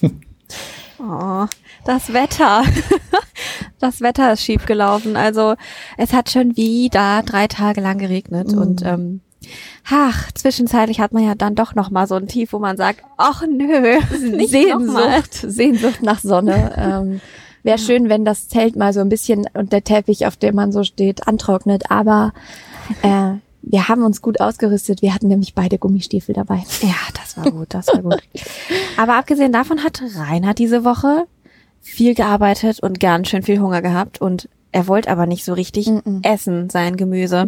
Oh, 1.04 1.48
das 1.84 2.14
Wetter. 2.14 2.64
Das 3.82 4.02
Wetter 4.02 4.34
ist 4.34 4.44
schief 4.44 4.66
gelaufen. 4.66 5.16
Also 5.16 5.56
es 5.98 6.14
hat 6.14 6.30
schon 6.30 6.56
wieder 6.56 7.24
drei 7.26 7.48
Tage 7.48 7.82
lang 7.82 7.98
geregnet 7.98 8.52
mhm. 8.52 8.58
und 8.58 8.86
ähm, 8.86 9.22
ach, 9.90 10.32
zwischenzeitlich 10.34 11.00
hat 11.00 11.14
man 11.14 11.24
ja 11.24 11.36
dann 11.36 11.56
doch 11.56 11.76
noch 11.76 11.90
mal 11.90 12.08
so 12.08 12.16
ein 12.16 12.28
Tief, 12.28 12.54
wo 12.54 12.60
man 12.60 12.78
sagt, 12.78 13.04
ach 13.18 13.44
nö, 13.48 14.00
Sehnsucht, 14.48 15.34
Sehnsucht 15.34 16.04
nach 16.04 16.20
Sonne. 16.20 16.74
ähm, 16.78 17.22
Wäre 17.64 17.78
schön, 17.78 18.10
wenn 18.10 18.26
das 18.26 18.48
Zelt 18.48 18.76
mal 18.76 18.92
so 18.92 19.02
ein 19.02 19.10
bisschen 19.10 19.46
und 19.54 19.72
der 19.72 19.84
Teppich, 19.84 20.26
auf 20.26 20.36
dem 20.36 20.56
man 20.56 20.72
so 20.72 20.84
steht, 20.84 21.28
antrocknet. 21.28 21.92
Aber 21.92 22.34
äh, 23.04 23.34
wir 23.62 23.88
haben 23.88 24.04
uns 24.04 24.22
gut 24.22 24.42
ausgerüstet. 24.42 25.04
Wir 25.04 25.14
hatten 25.14 25.28
nämlich 25.28 25.54
beide 25.54 25.78
Gummistiefel 25.78 26.34
dabei. 26.34 26.64
Ja, 26.82 26.96
das 27.14 27.38
war 27.38 27.52
gut, 27.52 27.68
das 27.70 27.88
war 27.88 28.02
gut. 28.02 28.24
Aber 28.98 29.16
abgesehen 29.16 29.52
davon 29.52 29.84
hat 29.84 30.02
Rainer 30.16 30.56
diese 30.56 30.84
Woche 30.84 31.28
viel 31.82 32.16
gearbeitet 32.16 32.82
und 32.82 33.00
ganz 33.00 33.30
schön 33.30 33.44
viel 33.44 33.60
Hunger 33.60 33.82
gehabt 33.82 34.22
und 34.22 34.48
er 34.72 34.88
wollte 34.88 35.10
aber 35.10 35.26
nicht 35.26 35.44
so 35.44 35.54
richtig 35.54 35.88
mm 35.88 35.98
-mm. 35.98 36.26
essen, 36.26 36.70
sein 36.70 36.96
Gemüse. 36.96 37.48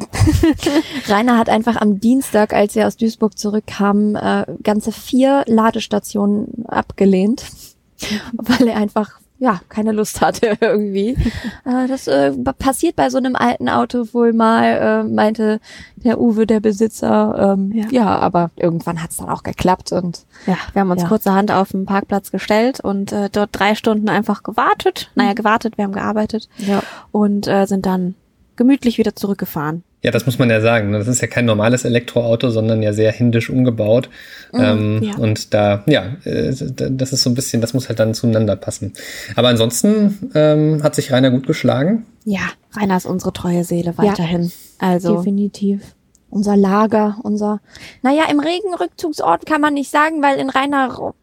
Rainer 1.08 1.38
hat 1.38 1.50
einfach 1.50 1.78
am 1.78 2.00
Dienstag, 2.00 2.54
als 2.54 2.76
er 2.76 2.88
aus 2.88 2.98
Duisburg 2.98 3.38
zurückkam, 3.38 4.15
äh, 4.15 4.46
ganze 4.62 4.91
vier 4.91 5.43
Ladestationen 5.48 6.65
abgelehnt, 6.67 7.46
weil 8.34 8.67
er 8.67 8.78
einfach 8.78 9.19
ja, 9.39 9.60
keine 9.69 9.91
Lust 9.91 10.22
hatte 10.22 10.58
irgendwie. 10.62 11.17
äh, 11.65 11.88
das 11.88 12.08
äh, 12.08 12.32
passiert 12.58 12.96
bei 12.96 13.10
so 13.10 13.17
einem 13.17 13.36
alten 13.36 13.69
Auto 13.69 14.08
wohl 14.13 14.34
mal, 14.34 14.63
äh, 14.63 15.04
meinte 15.04 15.60
der 15.96 16.19
Uwe, 16.19 16.48
der 16.48 16.60
Besitzer. 16.60 17.56
Ähm, 17.58 17.72
ja. 17.74 17.86
ja, 17.91 18.19
aber 18.19 18.52
irgendwann 18.56 19.02
hat's 19.02 19.17
dann 19.17 19.30
auch 19.30 19.43
geklappt 19.43 19.91
und 19.91 20.26
ja, 20.46 20.58
wir 20.74 20.82
haben 20.82 20.91
uns 20.91 21.02
ja. 21.02 21.08
kurzerhand 21.08 21.52
auf 21.52 21.72
den 21.72 21.86
Parkplatz 21.86 22.32
gestellt 22.32 22.80
und 22.80 23.12
äh, 23.12 23.30
dort 23.30 23.50
drei 23.52 23.76
Stunden 23.76 24.10
einfach 24.10 24.43
gewartet. 24.43 25.12
Naja, 25.15 25.32
mhm. 25.32 25.36
gewartet, 25.36 25.78
wir 25.78 25.86
haben 25.86 25.93
gearbeitet 25.93 26.48
ja. 26.58 26.82
und 27.12 27.48
äh, 27.48 27.65
sind 27.65 27.86
dann 27.86 28.15
gemütlich 28.56 28.98
wieder 28.98 29.15
zurückgefahren. 29.15 29.84
Ja, 30.04 30.12
das 30.12 30.26
muss 30.26 30.38
man 30.38 30.50
ja 30.50 30.60
sagen. 30.60 30.92
Ne? 30.92 31.00
Das 31.00 31.08
ist 31.08 31.22
ja 31.22 31.28
kein 31.28 31.46
normales 31.46 31.86
Elektroauto, 31.86 32.50
sondern 32.50 32.84
ja 32.84 32.92
sehr 32.92 33.12
hindisch 33.13 33.50
umgebaut. 33.50 34.10
Mm, 34.52 34.62
ähm, 34.62 35.04
ja. 35.04 35.16
Und 35.16 35.54
da, 35.54 35.82
ja, 35.86 36.08
äh, 36.26 36.54
das 36.54 37.13
ist 37.13 37.24
so 37.24 37.30
ein 37.30 37.36
bisschen, 37.36 37.62
das 37.62 37.74
muss 37.74 37.88
halt 37.88 38.00
dann 38.00 38.13
zueinander 38.13 38.58
passen. 38.58 38.92
Aber 39.38 39.48
ansonsten 39.48 40.32
ähm, 40.36 40.84
hat 40.84 40.94
sich 40.96 41.12
Rainer 41.13 41.32
gut 41.32 41.48
geschlagen. 41.48 42.06
Ja, 42.26 42.42
Rainer 42.76 42.98
ist 42.98 43.06
unsere 43.06 43.32
treue 43.32 43.63
Seele 43.63 43.98
weiterhin. 43.98 44.44
Ja, 44.82 44.89
also 44.89 45.16
definitiv. 45.16 45.96
Unser 46.30 46.58
Lager, 46.58 47.18
unser, 47.24 47.62
naja, 48.02 48.24
im 48.30 48.42
Regenrückzugsort 48.42 49.46
kann 49.46 49.62
man 49.62 49.74
nicht 49.74 49.89
sagen, 49.89 50.22
weil 50.22 50.38
in 50.38 50.50
Rainer 50.50 51.13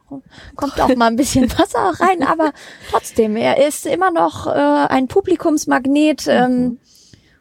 kommt 0.57 0.81
auch 0.81 0.97
mal 0.97 1.09
ein 1.09 1.17
bisschen 1.17 1.51
Wasser 1.59 1.93
rein, 2.01 2.23
aber 2.23 2.53
trotzdem, 2.91 3.37
er 3.37 3.67
ist 3.67 3.85
immer 3.85 4.11
noch 4.11 4.47
äh, 4.47 4.51
ein 4.51 5.07
Publikumsmagnet. 5.09 6.27
Ähm, 6.29 6.63
mhm. 6.63 6.79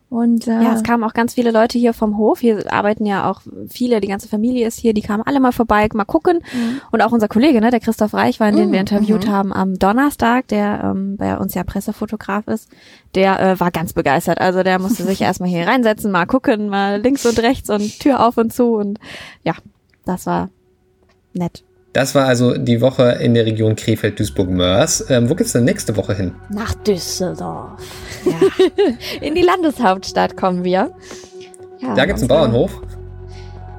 Und 0.10 0.48
äh, 0.48 0.52
ja, 0.52 0.74
es 0.74 0.82
kamen 0.82 1.04
auch 1.04 1.13
ganz 1.13 1.36
viele 1.36 1.52
Leute 1.52 1.78
hier 1.78 1.93
vom 1.93 2.17
Hof. 2.17 2.39
Hier 2.39 2.72
arbeiten 2.74 3.06
ja 3.06 3.30
auch 3.30 3.41
viele, 3.69 4.02
die 4.02 4.08
ganze 4.08 4.28
Familie 4.28 4.67
ist 4.67 4.80
hier, 4.80 4.93
die 4.93 5.04
kamen 5.04 5.22
alle 5.24 5.39
mal 5.39 5.52
vorbei, 5.52 5.88
mal 5.93 6.04
gucken. 6.04 6.39
Mhm. 6.52 6.82
Und 6.91 7.02
auch 7.02 7.12
unser 7.12 7.28
Kollege, 7.28 7.62
ne, 7.62 7.69
der 7.69 7.80
Christoph 7.80 8.15
Reichwein, 8.15 8.56
den 8.56 8.69
mhm. 8.69 8.72
wir 8.74 8.80
interviewt 8.80 9.28
mhm. 9.28 9.32
haben 9.32 9.54
am 9.54 9.78
Donnerstag, 9.78 10.48
der 10.48 10.82
ähm, 10.84 11.15
bei 11.17 11.38
uns 11.38 11.54
ja 11.54 11.63
Pressefotograf 11.63 12.48
ist, 12.48 12.69
der 13.13 13.39
äh, 13.39 13.60
war 13.60 13.69
ganz 13.69 13.93
begeistert. 13.93 14.41
Also 14.41 14.63
der 14.63 14.80
musste 14.80 15.04
sich 15.04 15.22
erstmal 15.22 15.50
hier 15.50 15.67
reinsetzen, 15.67 16.12
mal 16.12 16.26
gucken, 16.26 16.69
mal 16.69 17.00
links 17.00 17.26
und 17.28 17.38
rechts 17.39 17.69
und 17.69 18.00
Tür 18.00 18.26
auf 18.26 18.38
und 18.38 18.52
zu. 18.52 18.74
Und 18.74 19.00
ja, 19.43 19.54
das 20.06 20.26
war 20.26 20.50
nett. 21.34 21.63
Das 21.93 22.13
war 22.13 22.28
also 22.28 22.56
die 22.56 22.82
Woche 22.82 23.17
in 23.19 23.34
der 23.34 23.45
Region 23.45 23.76
Krefeld-Duisburg-Mörs. 23.76 25.10
Ähm, 25.10 25.30
wo 25.30 25.36
geht's 25.36 25.54
denn 25.54 25.65
nächste 25.65 25.98
Woche 25.98 26.13
hin? 26.13 26.36
Nach 26.50 26.74
Düsseldorf. 26.76 27.82
Ja. 28.25 28.65
in 29.21 29.36
die 29.36 29.41
Landeshauptstadt 29.41 30.38
kommen 30.38 30.63
wir. 30.63 30.91
Ja, 31.79 31.93
da 31.95 32.05
gibt's 32.05 32.21
einen 32.21 32.29
Bauernhof. 32.29 32.82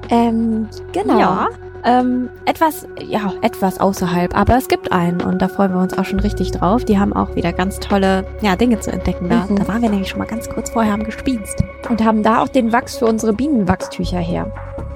Ähm, 0.09 0.67
genau. 0.91 1.19
Ja. 1.19 1.49
Ähm, 1.83 2.29
etwas, 2.45 2.87
ja, 2.99 3.33
etwas 3.41 3.79
außerhalb, 3.79 4.37
aber 4.37 4.55
es 4.55 4.67
gibt 4.67 4.91
einen 4.91 5.21
und 5.21 5.41
da 5.41 5.47
freuen 5.47 5.73
wir 5.73 5.81
uns 5.81 5.97
auch 5.97 6.05
schon 6.05 6.19
richtig 6.19 6.51
drauf. 6.51 6.85
Die 6.85 6.99
haben 6.99 7.11
auch 7.11 7.35
wieder 7.35 7.53
ganz 7.53 7.79
tolle 7.79 8.23
ja, 8.41 8.55
Dinge 8.55 8.79
zu 8.79 8.91
entdecken 8.91 9.29
da. 9.29 9.47
Mhm. 9.49 9.55
Da 9.55 9.67
waren 9.67 9.81
wir 9.81 9.89
nämlich 9.89 10.09
schon 10.09 10.19
mal 10.19 10.27
ganz 10.27 10.47
kurz 10.47 10.69
vorher 10.69 10.93
am 10.93 11.03
Gespießt. 11.03 11.63
Und 11.89 12.03
haben 12.03 12.21
da 12.21 12.43
auch 12.43 12.49
den 12.49 12.71
Wachs 12.71 12.97
für 12.97 13.05
unsere 13.05 13.33
Bienenwachstücher 13.33 14.19
her. 14.19 14.51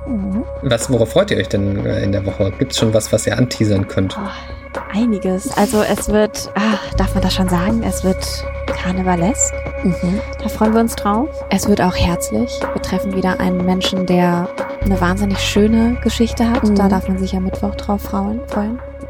Mhm. 0.08 0.44
Was, 0.62 0.92
worauf 0.92 1.10
freut 1.10 1.32
ihr 1.32 1.38
euch 1.38 1.50
denn 1.50 1.84
äh, 1.86 2.04
in 2.04 2.12
der 2.12 2.26
Woche? 2.26 2.52
Gibt 2.60 2.74
es 2.74 2.78
schon 2.78 2.94
was, 2.94 3.12
was 3.12 3.26
ihr 3.26 3.38
anteasern 3.38 3.88
könnt? 3.88 4.16
Oh, 4.20 4.80
einiges. 4.94 5.58
Also 5.58 5.82
es 5.82 6.10
wird, 6.10 6.52
ach, 6.54 6.94
darf 6.96 7.16
man 7.16 7.24
das 7.24 7.34
schon 7.34 7.50
sagen? 7.50 7.82
Es 7.84 8.04
wird 8.04 8.46
karnevalesk. 8.68 9.54
Mhm. 9.84 10.20
Da 10.42 10.50
freuen 10.50 10.74
wir 10.74 10.82
uns 10.82 10.96
drauf. 10.96 11.30
Es 11.50 11.68
wird 11.68 11.82
auch 11.82 11.96
herzlich. 11.96 12.60
Wir 12.74 12.82
treffen 12.82 13.16
wieder 13.16 13.40
einen 13.40 13.66
Menschen, 13.66 14.06
der 14.06 14.48
eine 14.84 15.00
wahnsinnig 15.00 15.40
schöne 15.40 15.98
Geschichte 16.04 16.50
hat. 16.50 16.64
Mhm. 16.64 16.76
Da 16.76 16.88
darf 16.88 17.08
man 17.08 17.18
sich 17.18 17.36
am 17.36 17.44
Mittwoch 17.44 17.76
drauf 17.76 18.02
freuen. 18.02 18.42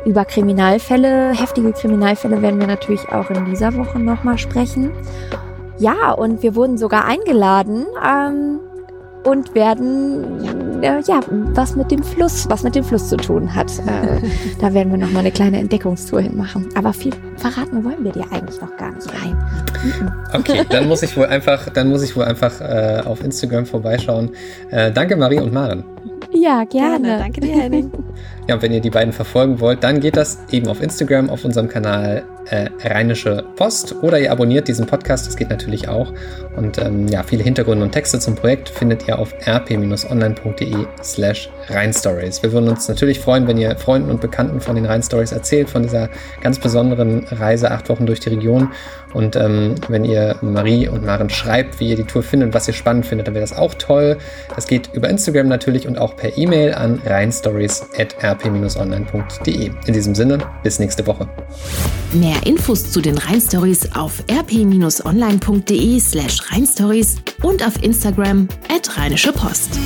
Über 0.06 0.26
Kriminalfälle, 0.26 1.34
heftige 1.34 1.74
Kriminalfälle 1.74 2.41
werden 2.41 2.60
wir 2.60 2.68
natürlich 2.68 3.08
auch 3.10 3.30
in 3.30 3.46
dieser 3.46 3.76
Woche 3.76 4.00
nochmal 4.00 4.38
sprechen. 4.38 4.91
Ja, 5.78 6.12
und 6.12 6.44
wir 6.44 6.56
wurden 6.56 6.78
sogar 6.78 7.06
eingeladen. 7.06 7.86
Ähm, 8.06 8.60
und 9.26 9.56
werden 9.56 10.64
äh, 10.86 11.02
ja 11.08 11.19
was 11.30 11.76
mit 11.76 11.91
dem 11.91 12.04
Fluss, 12.04 12.50
was 12.50 12.63
mit 12.63 12.76
dem 12.76 12.84
Fluss 12.84 13.10
zu 13.10 13.17
tun 13.17 13.54
hat. 13.54 13.71
Äh, 13.80 14.21
da 14.62 14.74
werden 14.74 14.91
wir 14.91 14.98
noch 14.98 15.12
mal 15.12 15.19
eine 15.19 15.32
kleine 15.32 15.60
Entdeckungstour 15.60 16.21
hinmachen. 16.21 16.69
Aber 16.76 16.93
viel 16.93 17.13
verraten 17.38 17.84
wollen 17.84 18.04
wir 18.04 18.12
dir 18.12 18.26
eigentlich 18.32 18.60
noch 18.62 18.76
gar 18.78 18.93
nicht. 18.93 19.08
Nein. 19.08 19.38
Okay, 20.34 20.63
dann 20.69 20.88
muss 20.88 21.04
ich 21.04 21.15
wohl 21.17 21.26
einfach, 21.26 21.69
dann 21.69 21.89
muss 21.89 22.04
ich 22.04 22.15
wohl 22.15 22.26
einfach 22.26 22.62
äh, 22.62 23.02
auf 23.06 23.24
Instagram 23.24 23.65
vorbeischauen. 23.65 24.32
Äh, 24.71 24.91
danke 24.91 25.15
Marie 25.15 25.39
und 25.39 25.54
Maren. 25.54 25.84
Ja, 26.32 26.63
gerne. 26.63 27.00
gerne. 27.00 27.19
Danke 27.19 27.41
dir, 27.41 27.54
Henning. 27.54 27.91
Ja, 28.48 28.54
und 28.54 28.62
wenn 28.62 28.71
ihr 28.71 28.80
die 28.80 28.91
beiden 28.91 29.12
verfolgen 29.12 29.60
wollt, 29.60 29.84
dann 29.84 30.00
geht 30.00 30.15
das 30.15 30.38
eben 30.52 30.67
auf 30.67 30.80
Instagram, 30.80 31.32
auf 31.32 31.43
unserem 31.45 31.67
Kanal 31.67 32.26
äh, 32.49 32.69
Rheinische 32.84 33.43
Post 33.55 33.95
oder 34.01 34.19
ihr 34.19 34.31
abonniert 34.31 34.67
diesen 34.67 34.86
Podcast, 34.86 35.27
das 35.27 35.36
geht 35.36 35.49
natürlich 35.49 35.88
auch. 35.88 36.13
Und 36.55 36.77
ähm, 36.77 37.08
ja, 37.08 37.23
viele 37.23 37.43
Hintergründe 37.43 37.84
und 37.84 37.91
Texte 37.91 38.19
zum 38.19 38.36
Projekt 38.36 38.69
findet 38.69 39.08
ihr 39.08 39.19
auf 39.19 39.34
rp-online.de 39.45 40.86
slash 41.03 41.49
Rheinstories. 41.69 42.43
Wir 42.43 42.51
würden 42.51 42.69
uns 42.69 42.88
natürlich 42.88 43.19
freuen, 43.19 43.47
wenn 43.47 43.58
ihr 43.58 43.75
Freunden 43.77 44.10
und 44.10 44.21
Bekannten 44.21 44.62
von 44.62 44.75
den 44.75 44.86
Rheinstories 44.86 45.31
erzählt, 45.31 45.69
von 45.69 45.84
dieser 45.84 46.10
ganz 46.41 46.60
besonderen 46.60 47.25
Reise, 47.31 47.71
acht 47.71 47.89
Wochen 47.89 48.05
durch 48.05 48.19
die 48.19 48.29
Region. 48.29 48.71
Und 49.13 49.36
ähm, 49.38 49.75
wenn 49.88 50.03
ihr 50.03 50.36
Marie 50.41 50.89
und 50.89 51.05
Maren 51.05 51.29
schreibt, 51.29 51.79
wie 51.79 51.89
ihr 51.89 51.95
die 51.95 52.03
Tour 52.03 52.21
findet, 52.21 52.53
was 52.53 52.67
ihr 52.67 52.73
spannend 52.73 53.05
findet, 53.05 53.27
dann 53.27 53.34
wäre 53.34 53.43
das 53.43 53.58
auch 53.58 53.73
toll. 53.75 54.17
Das 54.53 54.67
geht 54.67 54.89
über 54.93 55.10
Instagram 55.10 55.47
natürlich 55.47 55.88
und 55.88 55.97
auch 55.97 56.17
per 56.17 56.38
E-Mail 56.38 56.73
an 56.73 57.01
rheinstories.rp-online.de. 57.05 59.71
In 59.86 59.93
diesem 59.93 60.15
Sinne, 60.15 60.39
bis 60.63 60.79
nächste 60.79 61.08
Woche. 61.08 61.29
Mehr 62.36 62.48
Infos 62.48 62.91
zu 62.91 63.02
den 63.02 63.17
Rheinstories 63.17 63.91
auf 63.93 64.24
rp-online.de 64.30 66.00
slash 66.00 66.52
rheinstories 66.52 67.17
und 67.43 67.65
auf 67.65 67.82
Instagram 67.84 68.48
at 68.69 68.98
rheinische 68.98 69.32
Post. 69.32 69.80